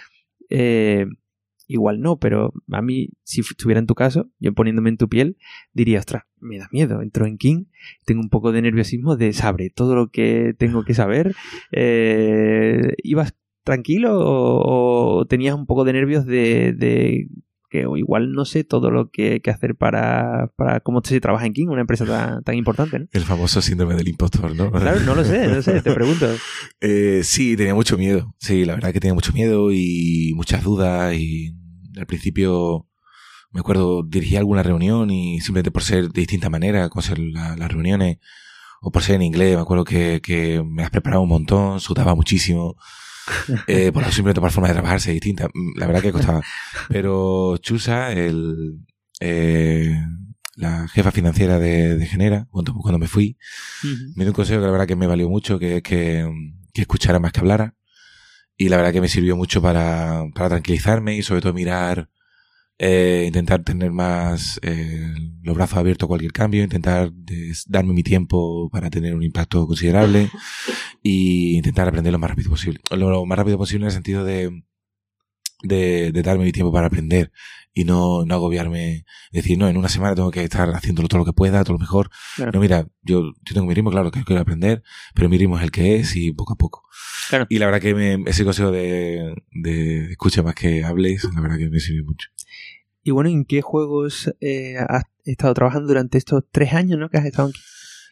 [0.51, 1.07] eh,
[1.67, 5.37] igual no, pero a mí, si estuviera en tu caso, yo poniéndome en tu piel,
[5.73, 7.03] diría, ostras, me da miedo.
[7.03, 7.67] Entro en King,
[8.05, 11.35] tengo un poco de nerviosismo de saber todo lo que tengo que saber.
[11.73, 13.35] Eh, ¿Ibas
[13.69, 14.88] tranquilo o,
[15.29, 17.29] tenías un poco de nervios de, de
[17.71, 21.45] que igual no sé todo lo que hay que hacer para, para cómo se trabaja
[21.45, 23.07] en King, una empresa tan, tan importante, ¿no?
[23.13, 24.71] El famoso síndrome del impostor, ¿no?
[24.73, 26.27] Claro, no lo sé, no sé, te pregunto.
[26.81, 28.35] Eh, sí, tenía mucho miedo.
[28.39, 31.15] Sí, la verdad que tenía mucho miedo y muchas dudas.
[31.15, 31.53] Y
[31.99, 32.87] al principio,
[33.51, 37.57] me acuerdo, dirigí alguna reunión y simplemente por ser de distinta manera, con ser la-
[37.57, 38.19] las reuniones,
[38.81, 42.15] o por ser en inglés, me acuerdo que, que me las preparaba un montón, sudaba
[42.15, 42.77] muchísimo.
[43.67, 45.49] Eh, por la simplemente por forma de trabajarse distinta.
[45.53, 46.43] Mm, La verdad que costaba.
[46.89, 48.79] Pero Chusa, el,
[49.21, 50.01] eh,
[50.57, 53.37] la jefa financiera de, de Genera, cuando, cuando me fui,
[54.15, 56.29] me dio un consejo que la verdad que me valió mucho, que es que,
[56.73, 57.75] que escuchara más que hablara.
[58.57, 62.11] Y la verdad que me sirvió mucho para, para tranquilizarme y sobre todo mirar,
[62.79, 65.13] eh, intentar tener más eh,
[65.43, 67.11] los brazos abiertos a cualquier cambio, intentar
[67.67, 70.31] darme mi tiempo para tener un impacto considerable
[71.03, 72.81] y intentar aprender lo más rápido posible.
[72.91, 74.63] Lo, lo más rápido posible en el sentido de,
[75.63, 77.33] de, de darme mi tiempo para aprender
[77.75, 81.25] y no, no agobiarme, decir, no, en una semana tengo que estar haciéndolo todo lo
[81.25, 82.11] que pueda, todo lo mejor.
[82.35, 82.51] Claro.
[82.53, 84.83] No, mira, yo, yo tengo mi ritmo, claro que quiero aprender,
[85.15, 86.83] pero mi ritmo es el que es y poco a poco.
[87.29, 87.47] Claro.
[87.49, 91.59] Y la verdad que me, ese consejo de, de escucha más que hables, la verdad
[91.59, 92.31] que me sirvió mucho.
[93.09, 97.09] Y bueno, ¿en qué juegos eh, has estado trabajando durante estos tres años ¿no?
[97.09, 97.61] que has estado aquí?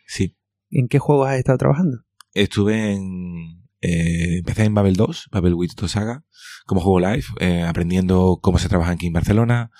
[0.06, 0.34] Sí.
[0.70, 1.98] ¿En qué juegos has estado trabajando?
[2.32, 6.24] Estuve en, eh, empecé en Babel 2, Babel Witch 2 Saga,
[6.64, 9.70] como juego live, eh, aprendiendo cómo se trabaja aquí en Barcelona,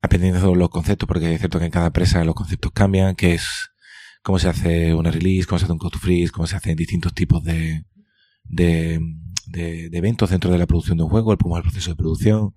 [0.00, 3.46] aprendiendo los conceptos, porque es cierto que en cada empresa los conceptos cambian, que es
[4.22, 6.76] cómo se hace una release, cómo se hace un code to freeze, cómo se hacen
[6.76, 7.84] distintos tipos de,
[8.44, 9.00] de,
[9.48, 12.54] de, de eventos dentro de la producción de un juego, el, el proceso de producción.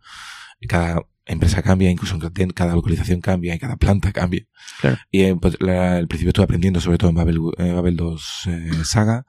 [0.65, 1.01] Cada
[1.33, 4.45] empresa cambia, incluso en cada localización cambia y cada planta cambia.
[4.81, 4.97] Claro.
[5.11, 8.41] Y eh, pues, la- al principio estuve aprendiendo sobre todo en Babel, eh, Babel 2
[8.47, 9.25] eh, Saga.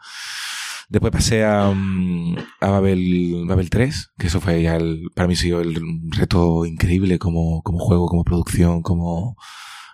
[0.88, 5.36] Después pasé a, mm, a Babel, Babel 3, que eso fue ya el, para mí
[5.36, 5.78] sido el
[6.10, 9.36] reto increíble como, como juego, como producción, como,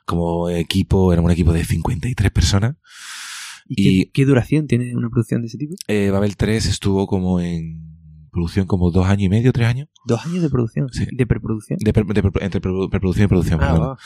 [0.06, 1.12] como equipo.
[1.12, 2.76] Era un equipo de 53 personas.
[3.68, 5.74] ¿Y, Y- qué, qué duración tiene una producción de ese tipo?
[5.88, 7.95] Eh, Babel 3 estuvo como en
[8.36, 9.88] producción como dos años y medio, tres años.
[10.04, 11.06] Dos años de producción, Sí.
[11.10, 11.78] de preproducción.
[11.82, 13.58] De, pre- de pre- entre pre- preproducción y producción.
[13.62, 13.96] Ah.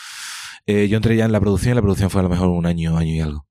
[0.66, 2.64] Eh, yo entré ya en la producción y la producción fue a lo mejor un
[2.66, 3.47] año, año y algo.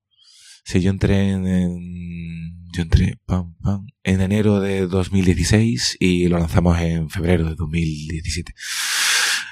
[0.66, 6.38] Sí, yo entré en, en- yo entré pam, pam, en enero de 2016 y lo
[6.38, 8.54] lanzamos en febrero de 2017.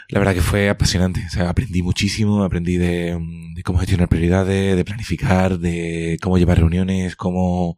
[0.10, 1.24] La verdad que fue apasionante.
[1.28, 3.18] O sea, aprendí muchísimo, aprendí de,
[3.56, 7.78] de cómo gestionar prioridades, de planificar, de cómo llevar reuniones, cómo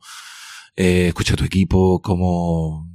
[0.76, 2.88] eh, escuchar a tu equipo, cómo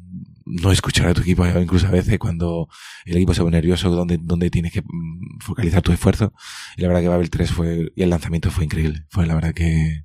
[0.46, 2.68] no escuchar a tu equipo, incluso a veces cuando
[3.04, 6.32] el equipo se pone nervioso, donde, donde tienes que mm, focalizar tu esfuerzo.
[6.76, 9.06] Y la verdad que Babel 3 fue, y el lanzamiento fue increíble.
[9.08, 10.04] Fue la verdad que,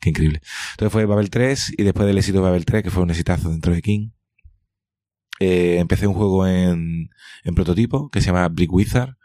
[0.00, 0.40] que increíble.
[0.72, 3.50] Entonces fue Babel 3 y después del éxito de Babel 3, que fue un exitazo
[3.50, 4.10] dentro de King,
[5.38, 7.10] eh, empecé un juego en,
[7.44, 9.16] en prototipo que se llama Brick Wizard,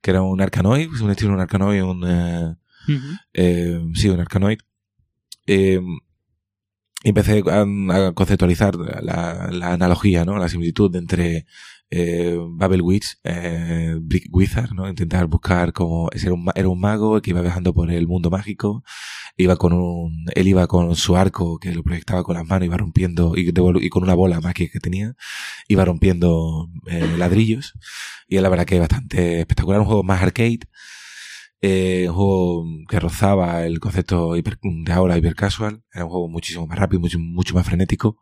[0.00, 2.54] que era un Arkanoid, un estilo de un Arkanoid, un, eh,
[3.34, 4.58] eh, sí, un Arkanoid.
[5.46, 5.80] Eh,
[7.04, 10.38] empecé a, conceptualizar la, analogía, ¿no?
[10.38, 11.46] La similitud entre
[11.90, 14.88] eh, Babel Witch, eh, Brick Wizard, ¿no?
[14.88, 18.84] Intentar buscar como era un, era un mago que iba viajando por el mundo mágico,
[19.36, 22.76] iba con un, él iba con su arco que lo proyectaba con las manos, iba
[22.76, 25.14] rompiendo y, y con una bola mágica que tenía,
[25.68, 27.74] iba rompiendo eh, ladrillos
[28.28, 30.60] y la verdad que es bastante espectacular, un juego más arcade,
[31.60, 36.28] eh, un juego que rozaba el concepto hiper- de ahora hiper casual, era un juego
[36.28, 38.18] muchísimo más rápido, mucho, mucho más frenético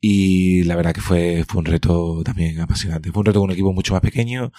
[0.00, 3.10] y la verdad que fue, fue un reto también apasionante.
[3.12, 4.52] Fue un reto con un equipo mucho más pequeño,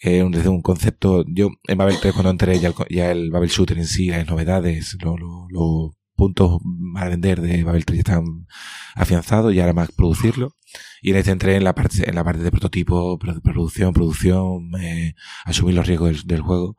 [0.00, 3.48] eh, desde un concepto, yo en Babel 3 cuando entré ya el, ya el Babel
[3.50, 6.60] Shooter en sí, las novedades, lo- lo- los puntos
[6.96, 8.46] a vender de Babel 3 ya están
[8.94, 10.54] afianzados y ahora más producirlo.
[11.02, 14.70] Y en este entré en la parte, en la parte de prototipo, pro- producción, producción,
[14.80, 15.14] eh,
[15.44, 16.76] asumir los riesgos del juego.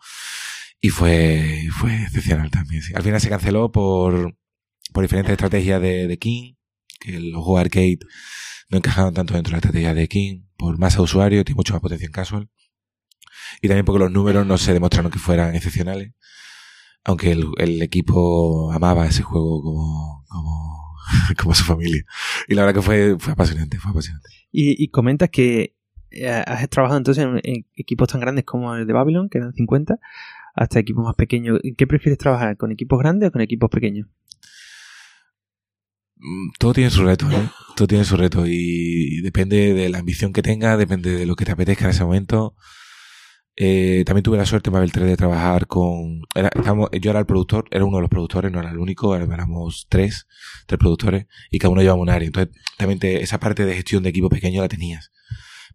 [0.86, 2.84] Y fue, fue excepcional también.
[2.94, 4.38] Al final se canceló por,
[4.94, 6.54] por diferentes estrategias de, King,
[7.00, 7.98] que los juegos arcade
[8.70, 11.74] no encajaban tanto dentro de la estrategia de King, por masa de usuario, tiene mucho
[11.74, 12.52] más potencia en casual.
[13.64, 16.14] Y también porque los números no se demostraron que fueran excepcionales,
[17.04, 20.98] aunque el, el equipo amaba ese juego como, como,
[21.42, 22.06] como su familia.
[22.48, 24.30] Y la verdad que fue, fue apasionante, fue apasionante.
[24.52, 25.76] Y, y comentas que
[26.12, 29.52] eh, has trabajado entonces en, en equipos tan grandes como el de Babylon, que eran
[29.52, 29.98] 50,
[30.56, 31.60] hasta equipos más pequeños.
[31.64, 32.58] ¿En ¿Qué prefieres trabajar?
[32.58, 34.08] ¿Con equipos grandes o con equipos pequeños?
[36.18, 37.50] Mm, Todo tiene su reto, ¿eh?
[37.76, 41.46] Todo tiene su reto y depende de la ambición que tenga, depende de lo que
[41.46, 42.56] te apetezca en ese momento.
[43.58, 46.22] Eh, también tuve la suerte en Babel 3 de trabajar con...
[46.36, 49.16] Era, estábamos- yo era el productor, era uno de los productores, no era el único,
[49.16, 50.28] éramos tres,
[50.68, 52.28] tres productores y cada uno llevaba un área.
[52.28, 55.12] Entonces, también te- esa parte de gestión de equipo pequeño la tenías.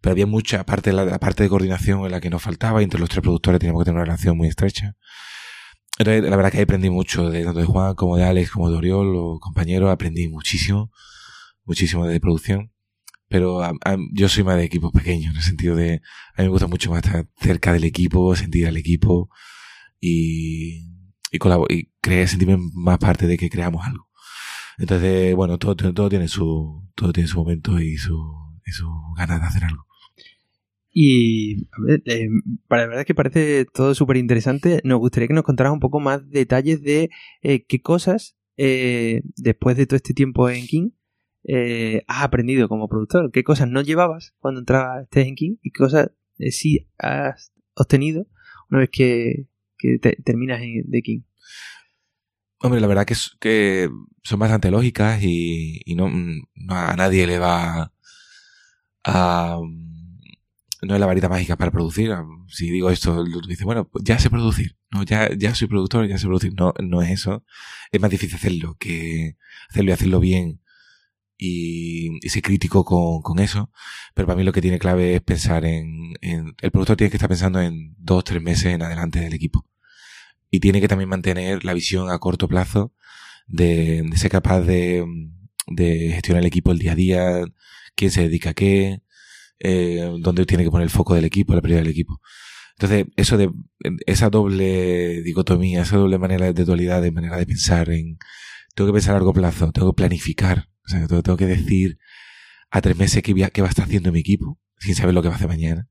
[0.01, 2.83] Pero había mucha parte, la, la parte de coordinación en la que nos faltaba y
[2.85, 4.95] entre los tres productores teníamos que tener una relación muy estrecha.
[5.99, 8.77] Entonces, la verdad que aprendí mucho de tanto de Juan como de Alex como de
[8.77, 10.91] Oriol, los compañeros, aprendí muchísimo,
[11.63, 12.71] muchísimo de producción.
[13.27, 13.61] Pero
[14.11, 16.01] yo soy más de equipos pequeños, en el sentido de,
[16.35, 19.29] a mí me gusta mucho más estar cerca del equipo, sentir al equipo
[20.01, 20.79] y,
[21.31, 21.39] y,
[21.69, 24.09] y creer, sentirme más parte de que creamos algo.
[24.77, 28.33] Entonces, bueno, todo, todo tiene su, todo tiene su momento y su,
[28.65, 29.85] y su ganas de hacer algo.
[30.93, 32.27] Y a ver, eh,
[32.67, 34.81] para la verdad es que parece todo súper interesante.
[34.83, 37.09] Nos gustaría que nos contaras un poco más detalles de
[37.41, 40.89] eh, qué cosas, eh, después de todo este tiempo en King,
[41.45, 43.31] eh, has aprendido como productor.
[43.31, 46.11] ¿Qué cosas no llevabas cuando entrabas en King y qué cosas
[46.49, 48.27] sí has obtenido
[48.69, 51.21] una vez que, que te- terminas en- de King?
[52.59, 53.05] Hombre, la verdad
[53.39, 53.89] que,
[54.23, 56.11] son bastante lógicas y, no
[56.69, 57.91] a nadie le va
[59.03, 59.59] a...
[60.81, 62.11] No es la varita mágica para producir.
[62.47, 64.77] Si digo esto, dice, bueno, pues ya sé producir.
[64.91, 66.53] No, ya, ya soy productor, ya sé producir.
[66.55, 67.45] No, no es eso.
[67.91, 69.37] Es más difícil hacerlo que
[69.69, 70.61] hacerlo y hacerlo bien
[71.37, 73.71] y, y ser crítico con, con eso.
[74.15, 76.55] Pero para mí lo que tiene clave es pensar en, en...
[76.61, 79.65] El productor tiene que estar pensando en dos, tres meses en adelante del equipo
[80.51, 82.93] y tiene que también mantener la visión a corto plazo
[83.47, 85.05] de, de ser capaz de,
[85.67, 87.41] de gestionar el equipo el día a día,
[87.95, 89.01] quién se dedica a qué,
[89.63, 92.19] eh, dónde tiene que poner el foco del equipo, la prioridad del equipo.
[92.77, 93.51] Entonces, eso de,
[94.07, 98.17] esa doble dicotomía, esa doble manera de dualidad, de manera de pensar en,
[98.75, 101.99] tengo que pensar a largo plazo, tengo que planificar, o sea, tengo, que decir
[102.71, 105.27] a tres meses qué, qué va a estar haciendo mi equipo, sin saber lo que
[105.27, 105.89] va a hacer mañana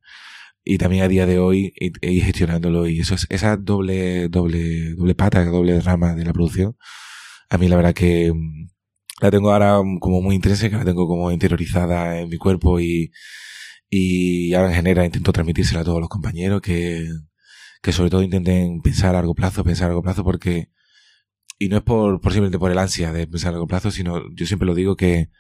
[0.65, 5.15] y también a día de hoy ir, gestionándolo y eso es esa doble doble doble
[5.15, 6.77] pata doble rama de la producción
[7.49, 8.69] a mí la verdad que mm,
[9.23, 13.11] la tengo ahora como muy intrínseca la tengo como interiorizada en mi cuerpo y
[13.91, 17.09] y ahora en genera intento transmitírsela a todos los compañeros que
[17.83, 20.71] que sobre todo intenten pensar a largo plazo pensar a largo plazo porque
[21.59, 24.23] y no es por, por simplemente por el ansia de pensar a largo plazo sino
[24.35, 25.31] yo siempre lo digo que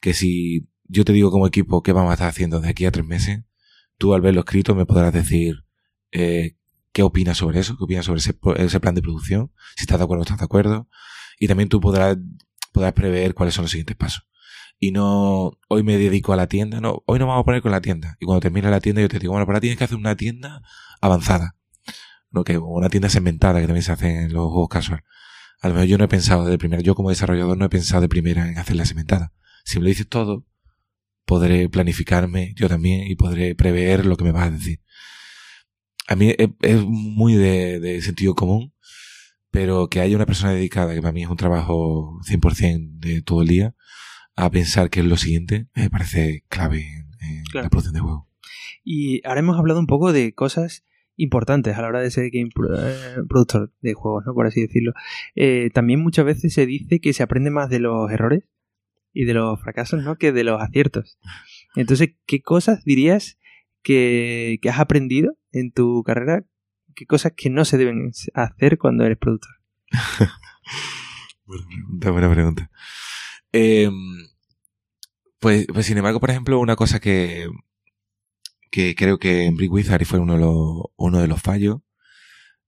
[0.00, 2.90] que si yo te digo como equipo qué vamos a estar haciendo de aquí a
[2.90, 3.42] tres meses
[3.98, 5.64] tú al verlo escrito me podrás decir
[6.12, 6.56] eh,
[6.92, 10.04] qué opinas sobre eso, qué opinas sobre ese, ese, plan de producción, si estás de
[10.04, 10.88] acuerdo o estás de acuerdo.
[11.38, 12.18] Y también tú podrás,
[12.72, 14.24] podrás prever cuáles son los siguientes pasos.
[14.84, 17.70] Y no, hoy me dedico a la tienda, no, hoy no vamos a poner con
[17.70, 18.16] la tienda.
[18.18, 20.60] Y cuando termine la tienda yo te digo, bueno, para tienes que hacer una tienda
[21.00, 21.54] avanzada.
[22.32, 25.04] No, que una tienda segmentada que también se hace en los juegos casual.
[25.60, 28.00] A lo mejor yo no he pensado de primera, yo como desarrollador no he pensado
[28.02, 29.32] de primera en hacer la segmentada.
[29.64, 30.44] Si me lo dices todo,
[31.26, 34.80] podré planificarme yo también y podré prever lo que me vas a decir.
[36.08, 38.74] A mí es, es muy de, de, sentido común,
[39.52, 43.42] pero que haya una persona dedicada, que para mí es un trabajo 100% de todo
[43.42, 43.76] el día,
[44.36, 47.66] a pensar que es lo siguiente, me parece clave en, en claro.
[47.66, 48.28] la producción de juego.
[48.84, 50.84] Y ahora hemos hablado un poco de cosas
[51.16, 54.34] importantes a la hora de ser game eh, productor de juegos, ¿no?
[54.34, 54.92] Por así decirlo.
[55.34, 58.44] Eh, también muchas veces se dice que se aprende más de los errores
[59.12, 60.16] y de los fracasos, ¿no?
[60.16, 61.18] Que de los aciertos.
[61.76, 63.38] Entonces, ¿qué cosas dirías
[63.82, 66.44] que, que, has aprendido en tu carrera?
[66.94, 69.52] ¿Qué cosas que no se deben hacer cuando eres productor?
[71.44, 72.70] buena pregunta, buena pregunta.
[73.52, 73.90] Eh,
[75.40, 77.48] pues, pues, sin embargo, por ejemplo, una cosa que,
[78.70, 81.78] que creo que en Brick Wizard fue uno de los, uno de los fallos,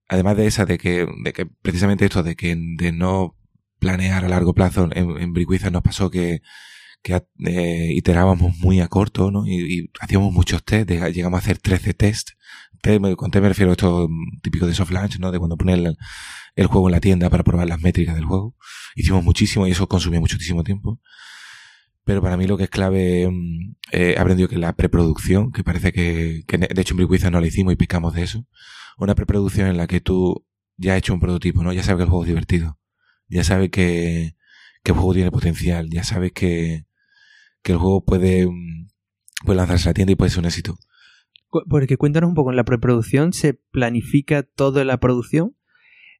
[0.08, 3.36] además de esa, de que, de que precisamente esto de que de no
[3.78, 5.32] planear a largo plazo, en, en
[5.72, 6.42] nos pasó que,
[7.04, 9.46] que eh, iterábamos muy a corto, ¿no?
[9.46, 12.30] Y, y hacíamos muchos test, de, llegamos a hacer 13 test.
[13.16, 14.08] con test me refiero a esto
[14.42, 15.30] típico de soft launch, ¿no?
[15.30, 15.96] De cuando ponen el,
[16.56, 18.56] el, juego en la tienda para probar las métricas del juego.
[18.96, 20.98] Hicimos muchísimo y eso consumía muchísimo tiempo.
[22.04, 23.24] Pero para mí lo que es clave,
[23.92, 27.32] eh, he aprendido que la preproducción, que parece que, que de hecho en Brick Wizard
[27.32, 28.46] no la hicimos y picamos de eso.
[28.98, 30.46] Una preproducción en la que tú
[30.78, 31.72] ya has hecho un prototipo, ¿no?
[31.72, 32.78] Ya sabes que el juego es divertido.
[33.28, 34.36] Ya sabes que,
[34.82, 35.88] que el juego tiene potencial.
[35.90, 36.86] Ya sabes que,
[37.64, 38.46] que el juego puede,
[39.44, 40.76] puede lanzarse a la tienda y puede ser un éxito.
[41.68, 45.56] Porque cuéntanos un poco, en la preproducción se planifica toda la producción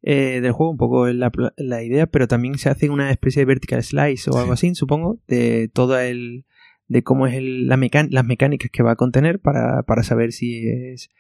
[0.03, 3.47] eh, del juego, un poco la, la, idea, pero también se hace una especie de
[3.47, 4.69] vertical slice o algo sí.
[4.69, 6.45] así, supongo, de todo el
[6.87, 7.79] de cómo es el, la
[8.11, 11.11] las mecánicas que va a contener para, para saber si es,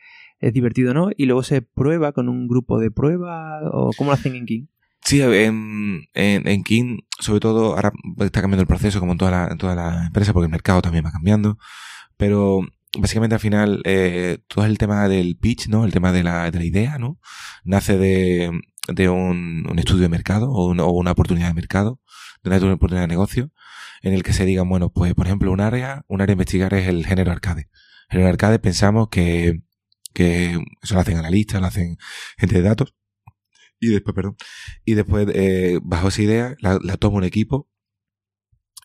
[0.40, 4.10] es divertido o no, y luego se prueba con un grupo de prueba o cómo
[4.10, 4.66] lo hacen en King.
[5.04, 9.30] Sí, en, en, en, King, sobre todo, ahora está cambiando el proceso como en toda
[9.30, 11.58] la, en toda la empresa, porque el mercado también va cambiando.
[12.16, 12.62] Pero
[12.98, 15.84] básicamente al final, eh, todo el tema del pitch, ¿no?
[15.84, 17.18] El tema de la, de la idea, ¿no?
[17.64, 18.50] Nace de,
[18.88, 22.00] de un, un estudio de mercado o, un, o, una oportunidad de mercado,
[22.42, 23.52] de una oportunidad de negocio,
[24.02, 26.74] en el que se diga, bueno, pues, por ejemplo, un área, un área a investigar
[26.74, 27.68] es el género arcade.
[28.08, 29.60] El género arcade pensamos que,
[30.14, 31.98] que eso lo hacen analistas, lo hacen
[32.38, 32.94] gente de datos
[33.80, 34.36] y después, perdón,
[34.84, 37.68] y después eh, bajo esa idea la, la, toma un equipo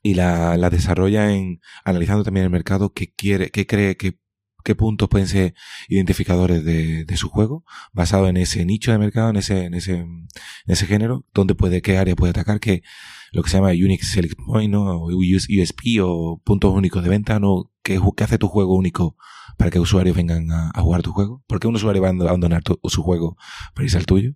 [0.04, 4.20] y la, la, desarrolla en analizando también el mercado que quiere, que cree que
[4.64, 5.56] qué puntos pueden ser
[5.88, 7.64] identificadores de, de, su juego,
[7.94, 10.28] basado en ese nicho de mercado, en ese, en ese, en
[10.68, 12.84] ese género, dónde puede, qué área puede atacar, qué,
[13.32, 15.04] lo que se llama Unique Select Point, ¿no?
[15.04, 17.72] O USP o puntos únicos de venta, ¿no?
[17.84, 19.16] ¿Qué, qué hace tu juego único
[19.58, 21.44] para que usuarios vengan a, jugar tu juego?
[21.48, 23.38] ¿Por qué un usuario va a abandonar tu, su juego
[23.74, 24.34] para irse al tuyo?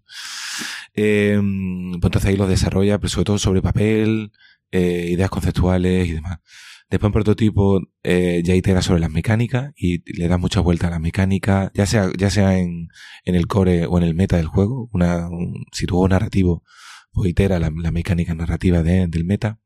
[0.96, 4.32] Eh, pues entonces ahí lo desarrolla, pero sobre todo sobre papel,
[4.72, 6.40] eh, ideas conceptuales y demás.
[6.90, 10.92] Después en prototipo eh, ya itera sobre las mecánicas y le da muchas vueltas a
[10.92, 12.90] las mecánicas, ya sea, ya sea en,
[13.26, 14.90] en el core o en el meta del juego.
[14.94, 16.64] Una, un, si tu juego narrativo,
[17.14, 19.60] pues itera la, mecánica narrativa de, del meta.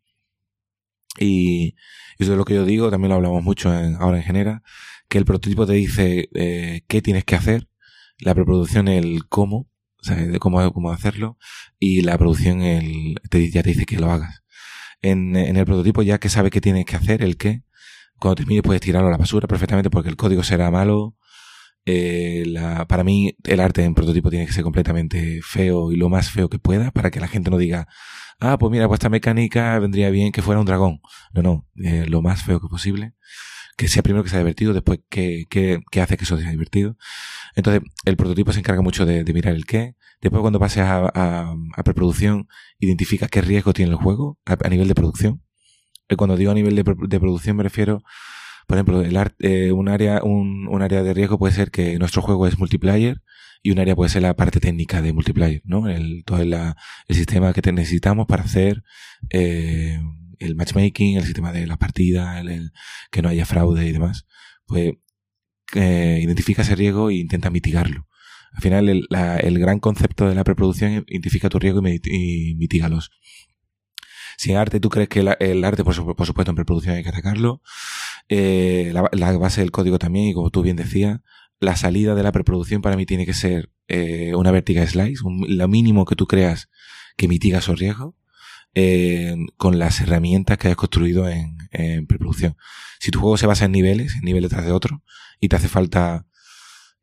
[1.20, 1.76] Y
[2.20, 4.64] eso es lo que yo digo, también lo hablamos mucho en, ahora en Genera,
[5.10, 7.70] que el prototipo te dice eh, qué tienes que hacer,
[8.20, 9.70] la preproducción el cómo,
[10.00, 11.38] o sea, de cómo, cómo hacerlo,
[11.80, 14.44] y la producción el, te, ya te dice que lo hagas
[15.02, 17.64] en, en el prototipo ya que sabe qué tienes que hacer, el qué.
[18.20, 21.16] Cuando termines puedes tirarlo a la basura perfectamente porque el código será malo.
[21.90, 26.10] Eh, la, para mí el arte en prototipo tiene que ser completamente feo y lo
[26.10, 27.88] más feo que pueda para que la gente no diga,
[28.42, 31.00] ah, pues mira, pues esta mecánica vendría bien que fuera un dragón.
[31.34, 33.14] No, no, eh, lo más feo que posible.
[33.78, 36.98] Que sea primero que sea divertido, después que, que, que hace que eso sea divertido.
[37.56, 41.54] Entonces, el prototipo se encarga mucho de, mirar el qué, Después, cuando pases a,
[41.86, 42.48] preproducción,
[42.80, 45.44] identifica qué riesgo tiene el juego a, nivel de producción.
[46.18, 48.02] Cuando digo a nivel de, de producción me refiero,
[48.68, 51.98] por ejemplo, el art, eh, un área, un, un, área de riesgo puede ser que
[52.00, 53.22] nuestro juego es multiplayer
[53.64, 55.88] y un área puede ser la parte técnica de multiplayer, ¿no?
[55.88, 56.54] El, todo el,
[57.10, 58.84] sistema que necesitamos para hacer,
[59.30, 60.00] eh,
[60.40, 62.72] el matchmaking, el sistema de las partidas, el,
[63.10, 64.28] que no haya fraude y demás.
[64.66, 64.94] Pues,
[65.76, 68.08] eh, identifica ese riesgo e intenta mitigarlo.
[68.54, 73.12] Al final, el, la, el gran concepto de la preproducción identifica tu riesgo y mitígalos.
[74.38, 77.10] Si arte tú crees que el, el arte, por, por, supuesto, en preproducción hay que
[77.10, 77.62] atacarlo,
[78.30, 81.20] eh, la, base del código también, y como tú bien decías,
[81.60, 85.46] la salida de la preproducción para mí tiene que ser eh, una vertical slice, un,
[85.58, 86.70] lo mínimo que tú creas
[87.18, 88.14] que mitiga esos riesgos,
[88.76, 92.56] eh, con las herramientas que hayas construido en, en preproducción.
[93.00, 95.04] Si tu juego se basa en niveles, en nivel detrás de otro,
[95.40, 96.28] y te hace falta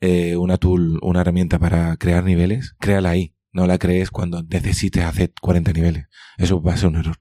[0.01, 3.34] eh, una tool, una herramienta para crear niveles, créala ahí.
[3.55, 6.07] No la crees cuando necesites hacer 40 niveles.
[6.37, 7.17] Eso va a ser un error.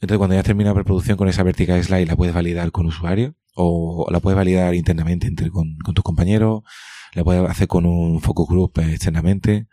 [0.00, 3.34] Entonces, cuando ya termina la preproducción con esa vertical slide, la puedes validar con usuario
[3.54, 6.62] o la puedes validar internamente entre, con, con tus compañeros,
[7.14, 9.66] la puedes hacer con un focus group externamente.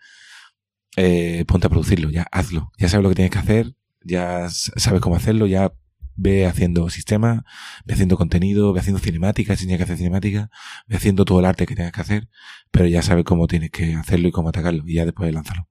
[0.98, 2.72] Eh, ponte a producirlo, ya hazlo.
[2.80, 5.74] Ya sabes lo que tienes que hacer, ya sabes cómo hacerlo, ya
[6.16, 7.44] ve haciendo sistemas,
[7.86, 10.50] ve haciendo contenido, ve haciendo cinemáticas, si tienes que hacer cinemática,
[10.88, 12.30] ve haciendo todo el arte que tengas que hacer,
[12.72, 15.68] pero ya sabes cómo tienes que hacerlo y cómo atacarlo, y ya después lánzalo.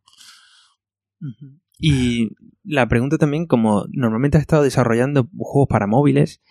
[1.78, 2.30] Y
[2.62, 6.42] la pregunta también, como normalmente has estado desarrollando juegos para móviles,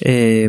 [0.00, 0.48] eh,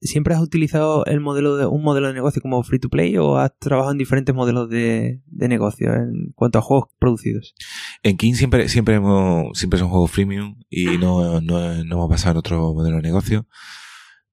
[0.00, 3.36] ¿siempre has utilizado el modelo de, un modelo de negocio como free to play o
[3.36, 7.54] has trabajado en diferentes modelos de, de negocio en cuanto a juegos producidos?
[8.02, 12.32] En King siempre, siempre hemos, siempre son juegos freemium y no, no, no hemos pasado
[12.32, 13.46] en otro modelo de negocio.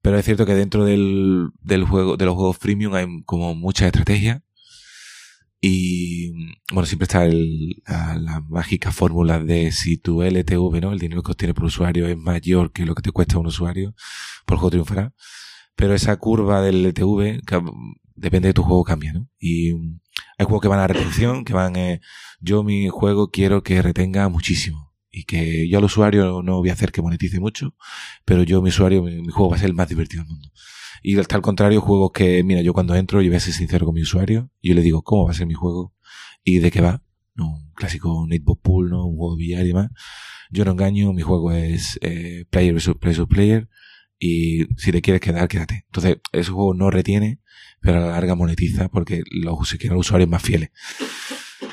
[0.01, 3.88] Pero es cierto que dentro del, del juego, de los juegos freemium hay como mucha
[3.88, 4.43] estrategia.
[5.59, 6.32] Y
[6.72, 10.91] bueno, siempre está el, la, la, mágica fórmula de si tu LTV, ¿no?
[10.91, 13.95] El dinero que obtienes por usuario es mayor que lo que te cuesta un usuario,
[14.45, 15.13] por juego triunfará
[15.76, 17.41] pero esa curva del LTV,
[18.15, 19.30] depende de tu juego, cambia, ¿no?
[19.39, 19.73] Y
[20.38, 22.01] hay juegos que van a retención, que van, eh,
[22.39, 24.93] yo mi juego quiero que retenga muchísimo.
[25.11, 27.73] Y que yo al usuario no voy a hacer que monetice mucho,
[28.26, 30.51] pero yo mi usuario, mi, juego va a ser el más divertido del mundo.
[31.03, 33.86] Y hasta al contrario, juegos que, mira, yo cuando entro, yo voy a ser sincero
[33.86, 35.93] con mi usuario, yo le digo, ¿cómo va a ser mi juego?
[36.43, 37.01] ¿Y de qué va?
[37.38, 39.05] Un clásico Netball Pool, ¿no?
[39.05, 39.91] Un juego de billar y demás.
[40.51, 43.69] Yo no engaño, mi juego es eh, player versus player, player
[44.20, 45.86] y si te quieres quedar, quédate.
[45.88, 47.39] Entonces, ese juego no retiene,
[47.82, 50.70] pero a la larga monetiza porque los, se quieren usuarios más fieles.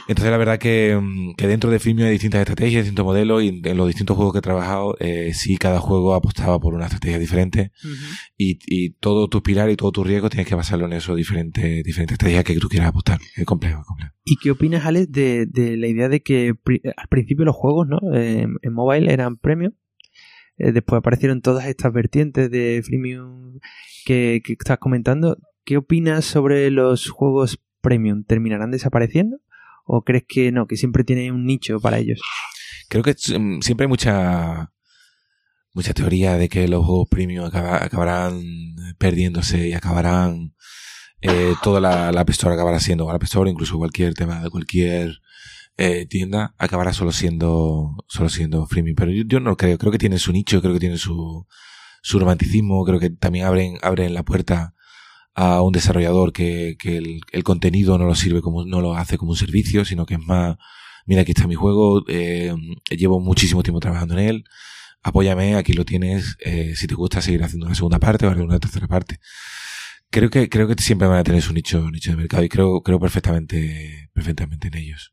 [0.08, 1.00] Entonces, la verdad que,
[1.36, 4.40] que dentro de Filmio hay distintas estrategias, distintos modelos, y en los distintos juegos que
[4.40, 8.18] he trabajado, eh, sí, cada juego apostaba por una estrategia diferente, uh -huh.
[8.36, 11.84] y, y todo tu pilar y todo tu riesgo tienes que basarlo en eso, diferentes,
[11.84, 13.20] diferentes estrategias que tú quieras apostar.
[13.36, 14.12] Es complejo, es complejo.
[14.24, 16.52] ¿Y qué opinas, Alex, de, de la idea de que
[16.96, 18.00] al principio los juegos, ¿no?
[18.14, 19.72] Eh, en mobile eran premium,
[20.58, 23.58] eh, después aparecieron todas estas vertientes de freemium
[24.04, 25.38] que, estás comentando.
[25.64, 28.24] ¿Qué opinas sobre los juegos premium?
[28.24, 29.38] ¿Terminarán desapareciendo?
[29.84, 32.20] ¿O crees que no, que siempre tiene un nicho para ellos?
[32.88, 34.72] Creo que siempre hay mucha
[35.74, 38.42] mucha teoría de que los juegos premium acaba, acabarán
[38.98, 40.54] perdiéndose y acabarán
[41.22, 45.21] eh, toda la, la acabará siendo la App incluso cualquier tema de cualquier
[45.84, 49.98] eh, tienda acabará solo siendo solo siendo freemium pero yo, yo, no creo creo que
[49.98, 51.46] tiene su nicho creo que tiene su
[52.02, 54.74] su romanticismo creo que también abren abren la puerta
[55.34, 59.16] a un desarrollador que, que el, el, contenido no lo sirve como, no lo hace
[59.18, 60.56] como un servicio, sino que es más,
[61.06, 62.54] mira, aquí está mi juego, eh,
[62.90, 64.44] llevo muchísimo tiempo trabajando en él,
[65.02, 68.58] apóyame, aquí lo tienes, eh, si te gusta seguir haciendo una segunda parte o una
[68.60, 69.18] tercera parte.
[70.10, 72.82] Creo que, creo que siempre van a tener su nicho, nicho de mercado y creo,
[72.82, 75.12] creo perfectamente, perfectamente en ellos.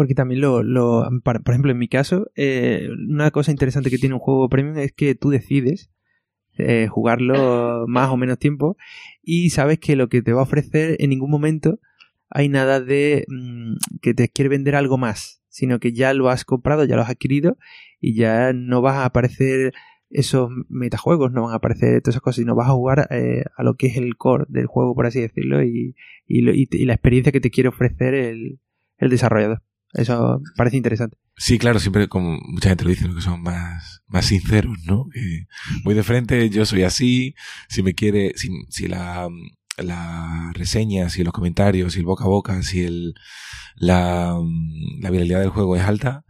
[0.00, 4.14] Porque también lo, lo por ejemplo, en mi caso, eh, una cosa interesante que tiene
[4.14, 5.90] un juego premium es que tú decides
[6.56, 8.78] eh, jugarlo más o menos tiempo
[9.22, 11.80] y sabes que lo que te va a ofrecer en ningún momento
[12.30, 16.46] hay nada de mm, que te quiere vender algo más, sino que ya lo has
[16.46, 17.58] comprado, ya lo has adquirido
[18.00, 19.74] y ya no vas a aparecer
[20.08, 23.62] esos metajuegos, no van a aparecer todas esas cosas, sino vas a jugar eh, a
[23.64, 25.94] lo que es el core del juego, por así decirlo, y,
[26.26, 26.40] y,
[26.86, 28.60] la experiencia que te quiere ofrecer el,
[28.96, 29.62] el desarrollador.
[29.92, 31.16] Eso parece interesante.
[31.36, 35.06] Sí, claro, siempre como mucha gente lo dice, que son más, más sinceros, ¿no?
[35.84, 37.34] voy de frente, yo soy así,
[37.68, 39.28] si me quiere, si, si la,
[39.78, 43.14] la reseña, si los comentarios, si el boca a boca, si el,
[43.76, 44.38] la,
[45.00, 46.24] la viralidad del juego es alta,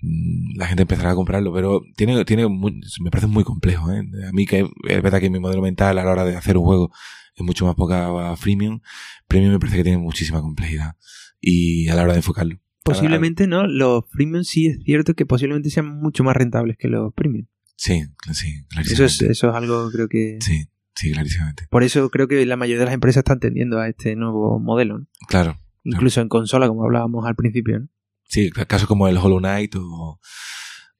[0.00, 4.02] mm, la gente empezará a comprarlo, pero tiene, tiene me parece muy complejo, ¿eh?
[4.28, 6.64] A mí que es verdad que mi modelo mental a la hora de hacer un
[6.64, 6.90] juego
[7.34, 8.80] es mucho más poca freemium,
[9.28, 10.96] premium me parece que tiene muchísima complejidad
[11.40, 12.58] y a la hora de enfocarlo.
[12.86, 17.12] Posiblemente no, los premium sí es cierto que posiblemente sean mucho más rentables que los
[17.14, 17.46] premium.
[17.76, 20.38] Sí, sí, Eso es, eso es algo creo que...
[20.40, 21.66] Sí, sí, clarísimamente.
[21.70, 25.06] Por eso creo que la mayoría de las empresas están tendiendo a este nuevo modelo.
[25.28, 25.58] Claro.
[25.84, 27.80] Incluso en consola, como hablábamos al principio.
[27.80, 27.88] ¿no?
[28.24, 30.20] Sí, casos como el Hollow Knight o...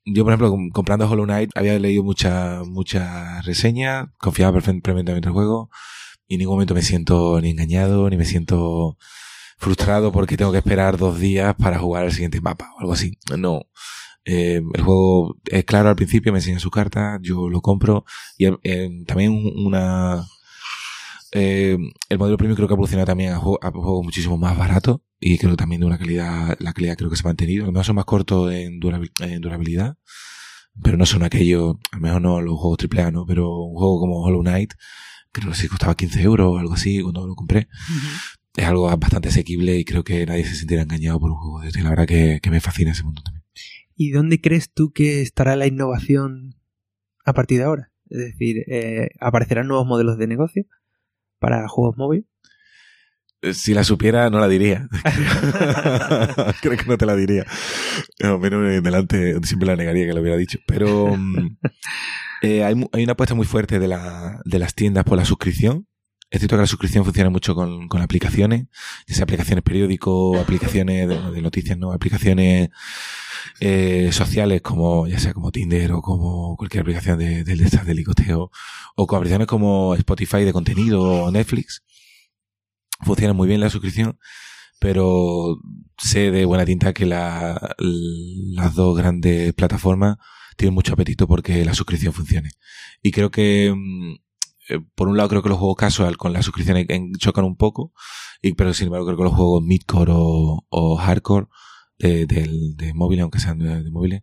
[0.04, 5.30] Yo, por ejemplo, comprando Hollow Knight, había leído muchas mucha reseñas, confiaba perfectamente en el
[5.30, 5.68] juego
[6.28, 8.96] y en ningún momento me siento ni engañado, ni me siento
[9.56, 13.18] frustrado porque tengo que esperar dos días para jugar el siguiente mapa o algo así.
[13.36, 13.62] No.
[14.24, 18.04] Eh, el juego es claro al principio, me enseña su carta, yo lo compro
[18.36, 20.24] y eh, también una...
[21.32, 21.76] Eh,
[22.08, 25.56] el modelo premium creo que ha evolucionado también a, juegos muchísimo más baratos y creo
[25.56, 27.64] también de una calidad, la calidad creo que se ha mantenido.
[27.64, 28.80] Además son más cortos en,
[29.20, 29.96] en durabilidad,
[30.82, 33.26] pero no son aquellos, al menos no los juegos AAA, ¿no?
[33.26, 34.74] Pero un juego como Hollow Knight,
[35.32, 37.68] creo que sí costaba 15 euros o algo así cuando lo compré
[38.56, 41.68] es algo bastante asequible y creo que nadie se sentirá engañado por un juego de
[41.68, 41.82] este.
[41.82, 43.44] La verdad que, me fascina ese mundo también.
[43.94, 46.54] ¿Y dónde crees tú que estará la innovación
[47.24, 47.92] a partir de ahora?
[48.08, 50.64] Es decir, eh, ¿aparecerán nuevos modelos de negocio
[51.38, 52.26] para juegos móviles?
[53.42, 54.88] Eh, si la supiera, no la diría.
[56.62, 57.44] Creo que no te la diría.
[58.22, 60.58] No, menos en delante siempre la negaría que lo hubiera dicho.
[60.66, 61.58] Pero mm,
[62.42, 65.86] eh, hay, hay, una apuesta muy fuerte de, la, de las tiendas por la suscripción.
[66.28, 68.66] Es cierto que la suscripción funciona mucho con, con aplicaciones,
[69.06, 72.70] ya sea aplicaciones periódicos, aplicaciones de, noticias, no, aplicaciones
[73.60, 77.94] eh, sociales como, ya sea como Tinder o como cualquier aplicación de, de, de, de
[77.94, 78.50] licoteo,
[78.96, 81.84] o con aplicaciones como Spotify de contenido o Netflix.
[83.04, 84.18] Funciona muy bien la suscripción,
[84.80, 85.58] pero
[85.96, 90.16] sé de buena tinta que la, las dos grandes plataformas
[90.56, 92.50] tienen mucho apetito porque la suscripción funcione.
[93.02, 94.25] Y creo que mm,
[94.68, 96.86] eh, por un lado creo que los juegos casual con la suscripción
[97.18, 97.92] chocan un poco,
[98.56, 101.46] pero sin embargo creo que los juegos midcore o, o hardcore
[101.98, 104.22] de, de, móviles, aunque sean de, móviles,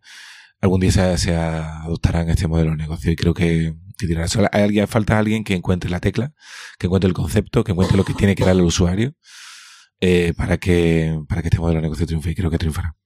[0.62, 3.76] algún día se, adoptarán este modelo de negocio y creo que,
[4.52, 6.34] hay alguien, falta alguien que encuentre la tecla,
[6.78, 9.16] que encuentre el concepto, que encuentre lo que tiene que darle al usuario
[10.02, 12.98] eh, para que para que este modelo de negocio triunfe y creo que triunfará.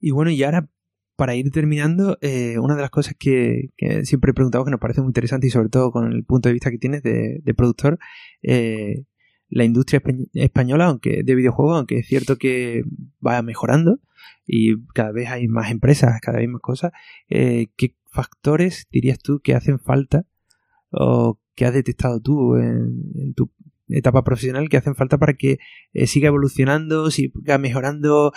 [0.00, 0.68] Y bueno, y ahora
[1.16, 3.70] para ir terminando, eh, una de las cosas que,
[4.02, 6.54] siempre he preguntado que nos parece muy interesante y sobre todo con el punto de
[6.54, 7.98] vista que tienes de, productor,
[8.42, 9.04] eh,
[9.48, 10.02] la industria
[10.32, 12.82] española, aunque de videojuegos, aunque es cierto que
[13.24, 14.00] va mejorando
[14.46, 16.92] y cada vez hay más empresas, cada vez más cosas,
[17.28, 20.26] eh, ¿qué factores dirías tú que hacen falta
[20.90, 23.52] o que has detectado tú en, tu
[23.88, 25.58] etapa profesional que hacen falta para que
[26.06, 28.32] siga evolucionando, siga mejorando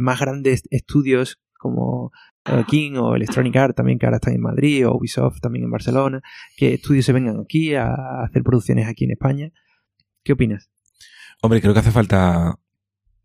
[0.00, 2.10] más grandes estudios como
[2.44, 5.70] eh, King o Electronic Arts también que ahora están en Madrid o Ubisoft también en
[5.70, 6.20] Barcelona,
[6.56, 7.94] que estudios se vengan aquí a
[8.24, 9.50] hacer producciones aquí en España.
[10.24, 10.68] ¿Qué opinas?
[11.40, 12.58] Hombre, creo que hace falta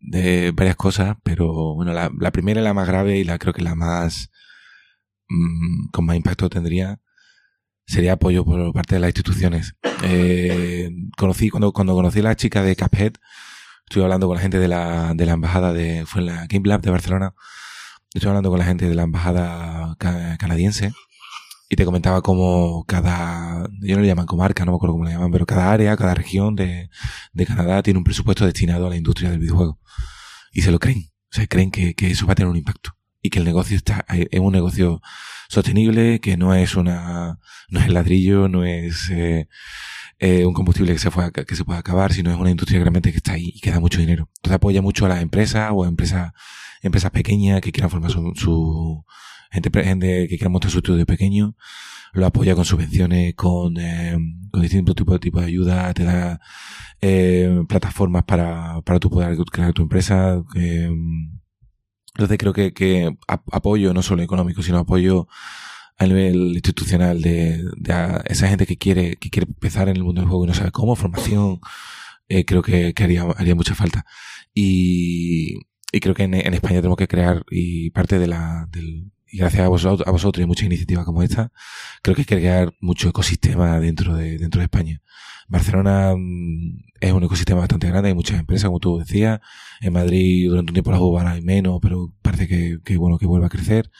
[0.00, 3.62] de varias cosas, pero bueno, la, primera y la más grave y la creo que
[3.62, 4.30] la más
[5.28, 7.00] mm, con más impacto tendría
[7.86, 9.74] sería apoyo por parte de las instituciones.
[10.04, 13.14] Eh, conocí cuando cuando conocí a la chica de Cuphead,
[13.88, 16.68] estuve hablando con la gente de la, de la embajada de fue en la Game
[16.68, 17.34] Lab de Barcelona
[18.14, 19.96] estoy hablando con la gente de la embajada
[20.38, 20.92] canadiense
[21.68, 25.12] y te comentaba cómo cada, yo no le llaman comarca, no me acuerdo cómo le
[25.12, 26.88] llaman, pero cada área, cada región de,
[27.32, 29.78] de Canadá tiene un presupuesto destinado a la industria del videojuego.
[30.52, 31.10] Y se lo creen.
[31.30, 32.96] O sea, creen que, que eso va a tener un impacto.
[33.20, 35.02] Y que el negocio está, es un negocio
[35.48, 37.38] sostenible, que no es una,
[37.68, 39.48] no es el ladrillo, no es, eh,
[40.20, 43.12] eh, un combustible que se, pueda, que se pueda acabar, sino es una industria realmente
[43.12, 44.28] que está ahí y que da mucho dinero.
[44.38, 46.32] Entonces apoya mucho a las empresas o a empresas,
[46.82, 49.04] empresas pequeñas que quieran formar su, su
[49.50, 51.56] gente, gente que quiera montar su estudio pequeño,
[52.12, 54.16] lo apoya con subvenciones, con, eh,
[54.50, 56.40] con distintos tipos de, tipos de ayuda, te da
[57.00, 60.42] eh, plataformas para, para tú poder crear tu empresa.
[60.54, 60.90] Eh,
[62.14, 65.28] entonces creo que, que apoyo no solo económico, sino apoyo
[65.98, 70.20] a nivel institucional de, de esa gente que quiere, que quiere empezar en el mundo
[70.20, 71.60] del juego y no sabe cómo, formación,
[72.28, 74.04] eh, creo que, que haría, haría mucha falta.
[74.54, 75.58] Y,
[75.92, 79.38] y creo que en, en, España tenemos que crear, y parte de la, del, y
[79.38, 81.52] gracias a vosotros, a vosotros y muchas iniciativas como esta,
[82.02, 85.02] creo que hay que crear mucho ecosistema dentro de, dentro de España.
[85.48, 89.40] Barcelona mm, es un ecosistema bastante grande, hay muchas empresas, como tú decías.
[89.80, 93.26] En Madrid durante un tiempo la jugaban hay menos, pero parece que, que, bueno, que
[93.26, 93.90] vuelve a crecer.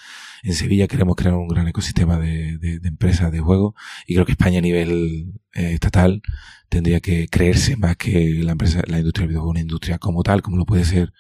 [0.43, 3.75] En Sevilla queremos crear un gran ecosistema de, de, de empresas de juego
[4.07, 6.23] y creo que España a nivel eh, estatal
[6.69, 10.43] tendría que creerse más que la empresa, la industria del videojuego, una industria como tal,
[10.43, 11.13] como lo puede ser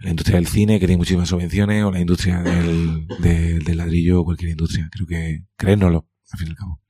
[0.00, 4.24] la industria del cine, que tiene muchísimas subvenciones, o la industria del, del, ladrillo, o
[4.24, 4.88] cualquier industria.
[4.90, 6.80] Creo que creérnoslo, al fin y al cabo.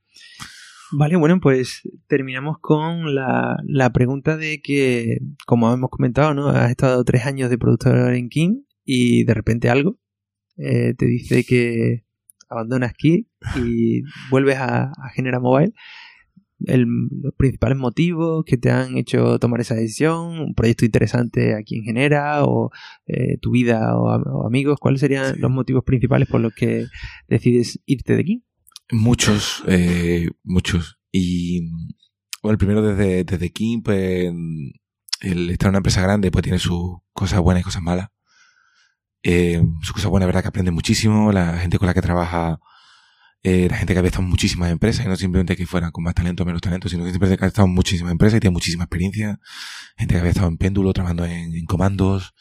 [0.93, 6.49] Vale, bueno, pues terminamos con la, la pregunta de que, como hemos comentado, ¿no?
[6.49, 9.97] Has estado tres años de productor en King y de repente algo
[10.57, 12.03] eh, te dice que
[12.49, 13.23] abandonas King
[13.55, 15.73] y vuelves a, a Genera Mobile.
[16.65, 16.85] El,
[17.21, 21.83] los principales motivos que te han hecho tomar esa decisión, un proyecto interesante a quien
[21.83, 22.71] genera, o
[23.05, 25.39] eh, tu vida o, o, amigos, ¿cuáles serían sí.
[25.39, 26.87] los motivos principales por los que
[27.27, 28.43] decides irte de aquí?
[28.91, 30.99] Muchos, eh, muchos.
[31.11, 31.69] Y
[32.41, 34.33] bueno, el primero desde, desde King, pues
[35.21, 38.09] el estar en una empresa grande, pues tiene sus cosas buenas y cosas malas.
[39.23, 42.59] Eh, sus cosas buenas, verdad que aprende muchísimo, la gente con la que trabaja
[43.43, 46.03] eh, la gente que había estado en muchísimas empresas, y no simplemente que fueran con
[46.03, 48.39] más talento o menos talento, sino que siempre que había estado en muchísimas empresas y
[48.39, 49.39] tiene muchísima experiencia.
[49.97, 52.33] Gente que había estado en péndulo, trabajando en, en comandos,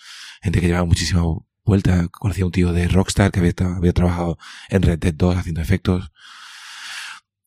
[0.42, 1.22] gente que llevaba muchísima
[1.64, 2.08] vuelta.
[2.08, 4.38] Conocí a un tío de Rockstar que había, estado, había trabajado
[4.68, 6.12] en Red Dead 2 haciendo efectos.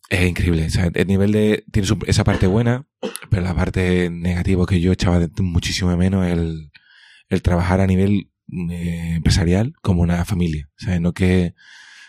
[0.10, 0.66] Es increíble.
[0.66, 2.88] O sea, el nivel de, tiene su, esa parte buena,
[3.30, 6.72] pero la parte negativa que yo echaba de, muchísimo menos el,
[7.30, 8.32] el trabajar a nivel
[8.70, 10.70] eh, empresarial como una familia.
[10.80, 11.56] O sea, no que,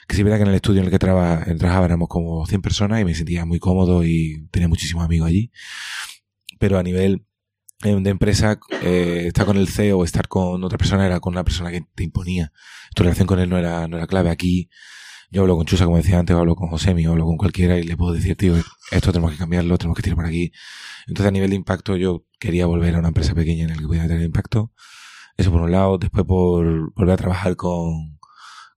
[0.07, 2.62] que sí verdad que en el estudio en el que traba, trabajaba éramos como 100
[2.62, 5.50] personas y me sentía muy cómodo y tenía muchísimos amigos allí.
[6.59, 7.26] Pero a nivel
[7.82, 11.34] eh, de empresa, eh, estar con el CEO o estar con otra persona era con
[11.34, 12.52] una persona que te imponía.
[12.94, 14.30] Tu relación con él no era, no era clave.
[14.30, 14.70] Aquí
[15.30, 17.78] yo hablo con Chusa, como decía antes, o hablo con Josemi, o hablo con cualquiera
[17.78, 18.55] y le puedo decir, tío,
[18.90, 20.52] esto tenemos que cambiarlo, tenemos que tirar por aquí.
[21.07, 23.86] Entonces a nivel de impacto yo quería volver a una empresa pequeña en la que
[23.86, 24.72] pudiera tener impacto.
[25.36, 25.98] Eso por un lado.
[25.98, 28.14] Después por volver a trabajar con,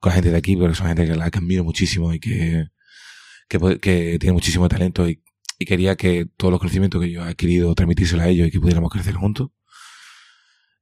[0.07, 2.67] con la gente de aquí, porque son gente que la que admiro muchísimo y que,
[3.49, 5.21] que, que tiene muchísimo talento y,
[5.59, 8.59] y, quería que todos los conocimientos que yo he adquirido transmitírselo a ellos y que
[8.59, 9.49] pudiéramos crecer juntos.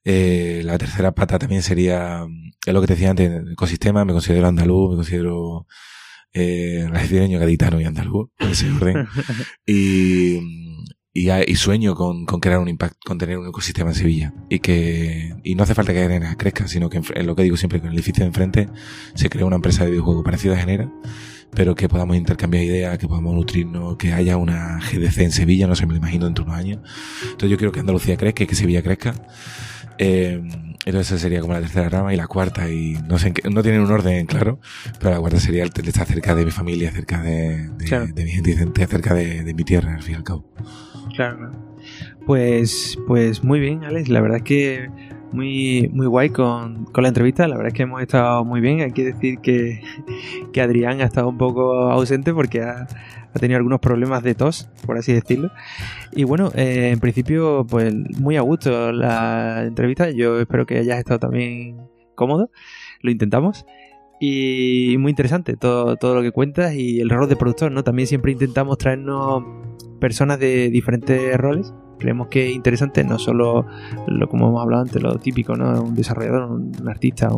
[0.03, 2.27] Eh, la tercera pata también sería,
[2.65, 5.65] es lo que te decía antes, el ecosistema, me considero andaluz, me considero
[6.33, 9.07] eh, gaditano y andaluz, en ese orden.
[9.65, 10.39] y,
[11.17, 14.33] y, y, sueño con, con crear un impacto, con tener un ecosistema en Sevilla.
[14.49, 17.55] Y que, y no hace falta que Genera crezca, sino que en, lo que digo
[17.55, 18.67] siempre, que en el edificio de enfrente
[19.13, 20.91] se crea una empresa de videojuegos parecida a Genera,
[21.51, 25.75] pero que podamos intercambiar ideas, que podamos nutrirnos, que haya una GDC en Sevilla, no
[25.75, 26.79] sé, me lo imagino dentro de unos años.
[27.21, 29.13] Entonces yo quiero que Andalucía crezca y que Sevilla crezca.
[29.97, 30.43] Eh,
[30.85, 33.79] entonces esa sería como la tercera rama y la cuarta y no sé, no tienen
[33.79, 34.59] un orden claro,
[34.99, 38.07] pero la cuarta sería estar cerca de mi familia, cerca de, de, claro.
[38.07, 40.45] de mi gente, cerca de, de, mi tierra, al fin y al cabo.
[41.13, 41.51] Claro.
[42.25, 44.09] Pues, pues muy bien, Alex.
[44.09, 44.89] La verdad es que
[45.31, 47.47] muy, muy guay con, con, la entrevista.
[47.47, 48.81] La verdad es que hemos estado muy bien.
[48.81, 49.81] Hay que decir que,
[50.53, 52.87] que Adrián ha estado un poco ausente porque ha,
[53.33, 55.51] ha, tenido algunos problemas de tos, por así decirlo.
[56.13, 60.09] Y bueno, eh, en principio, pues muy a gusto la entrevista.
[60.09, 61.77] Yo espero que hayas estado también
[62.15, 62.49] cómodo.
[63.01, 63.65] Lo intentamos.
[64.19, 67.83] Y muy interesante todo, todo lo que cuentas y el rol de productor, ¿no?
[67.83, 69.43] También siempre intentamos traernos
[70.05, 71.73] personas de diferentes roles.
[71.97, 73.65] Creemos que es interesante no solo
[74.05, 75.81] lo como hemos hablado antes, lo típico, ¿no?
[75.81, 77.29] Un desarrollador, un, artista,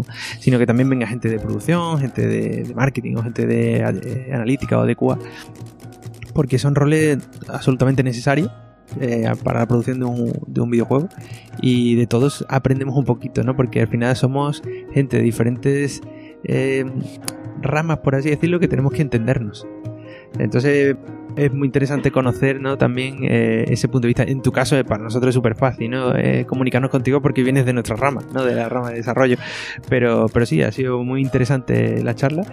[0.41, 4.77] sino que también venga gente de producción, gente de, marketing o gente de, de, analítica
[4.77, 5.17] o de QA.
[6.33, 8.51] Porque son roles absolutamente necesarios
[8.99, 11.07] eh, para la producción de un, de un, videojuego
[11.61, 13.55] y de todos aprendemos un poquito, ¿no?
[13.55, 14.61] Porque al final somos
[14.91, 16.01] gente de diferentes
[16.43, 16.83] eh,
[17.61, 19.65] ramas, por así decirlo, que tenemos que entendernos.
[20.39, 20.95] Entonces
[21.35, 22.77] es muy interesante conocer ¿no?
[22.77, 24.23] también eh, ese punto de vista.
[24.23, 26.15] En tu caso, para nosotros es súper fácil ¿no?
[26.15, 28.43] Eh, comunicarnos contigo porque vienes de nuestra rama, ¿no?
[28.43, 29.37] de la rama de desarrollo.
[29.89, 32.43] Pero, pero sí, ha sido muy interesante la charla.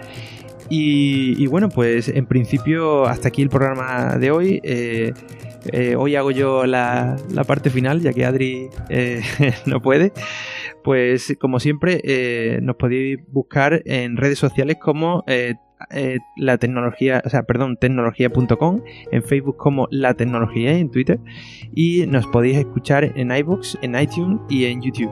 [0.69, 4.61] Y, bueno, pues en principio hasta aquí el programa de hoy.
[4.63, 5.13] Eh,
[5.71, 9.21] eh, hoy hago yo la, la parte final, ya que Adri eh,
[9.65, 10.11] no puede.
[10.83, 15.23] Pues como siempre, eh, nos podéis buscar en redes sociales como
[15.91, 18.81] eh, la tecnología, o sea, perdón, tecnología.com,
[19.11, 21.19] en Facebook como la tecnología en Twitter
[21.73, 25.11] y nos podéis escuchar en iBooks, en iTunes y en YouTube.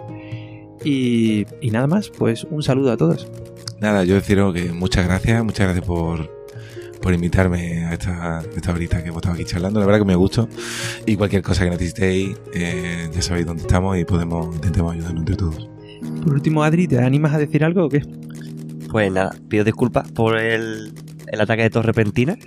[0.84, 3.30] Y, y nada más, pues un saludo a todos.
[3.80, 6.30] Nada, yo deciros que muchas gracias, muchas gracias por,
[7.02, 9.80] por invitarme a esta, esta horita que hemos estado aquí charlando.
[9.82, 10.48] La verdad que me gustó.
[11.06, 15.36] Y cualquier cosa que necesitéis, eh, ya sabéis dónde estamos y podemos, intentemos ayudarnos entre
[15.36, 15.70] todos.
[16.24, 18.02] Por último, Adri, ¿te animas a decir algo o qué?
[18.94, 20.94] Pues nada, pido disculpas por el,
[21.28, 22.38] el ataque de tos repentina.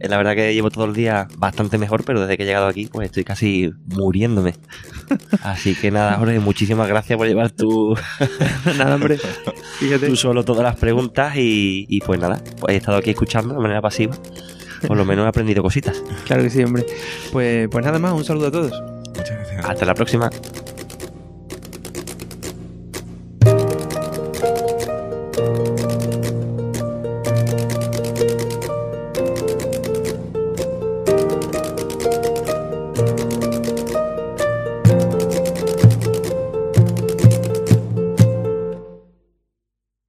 [0.00, 2.66] Eh, La verdad que llevo todo el día bastante mejor, pero desde que he llegado
[2.66, 4.54] aquí, pues estoy casi muriéndome.
[5.42, 7.96] Así que nada, Jorge, muchísimas gracias por llevar tú,
[8.78, 9.18] nada, hombre.
[9.78, 10.06] Fíjate.
[10.08, 13.60] tú solo todas las preguntas y, y pues nada, pues he estado aquí escuchando de
[13.60, 14.14] manera pasiva.
[14.86, 16.00] Por lo menos he aprendido cositas.
[16.26, 16.86] Claro que sí, hombre.
[17.32, 18.72] Pues, pues nada más, un saludo a todos.
[19.16, 19.64] Muchas gracias.
[19.64, 20.30] Hasta la próxima.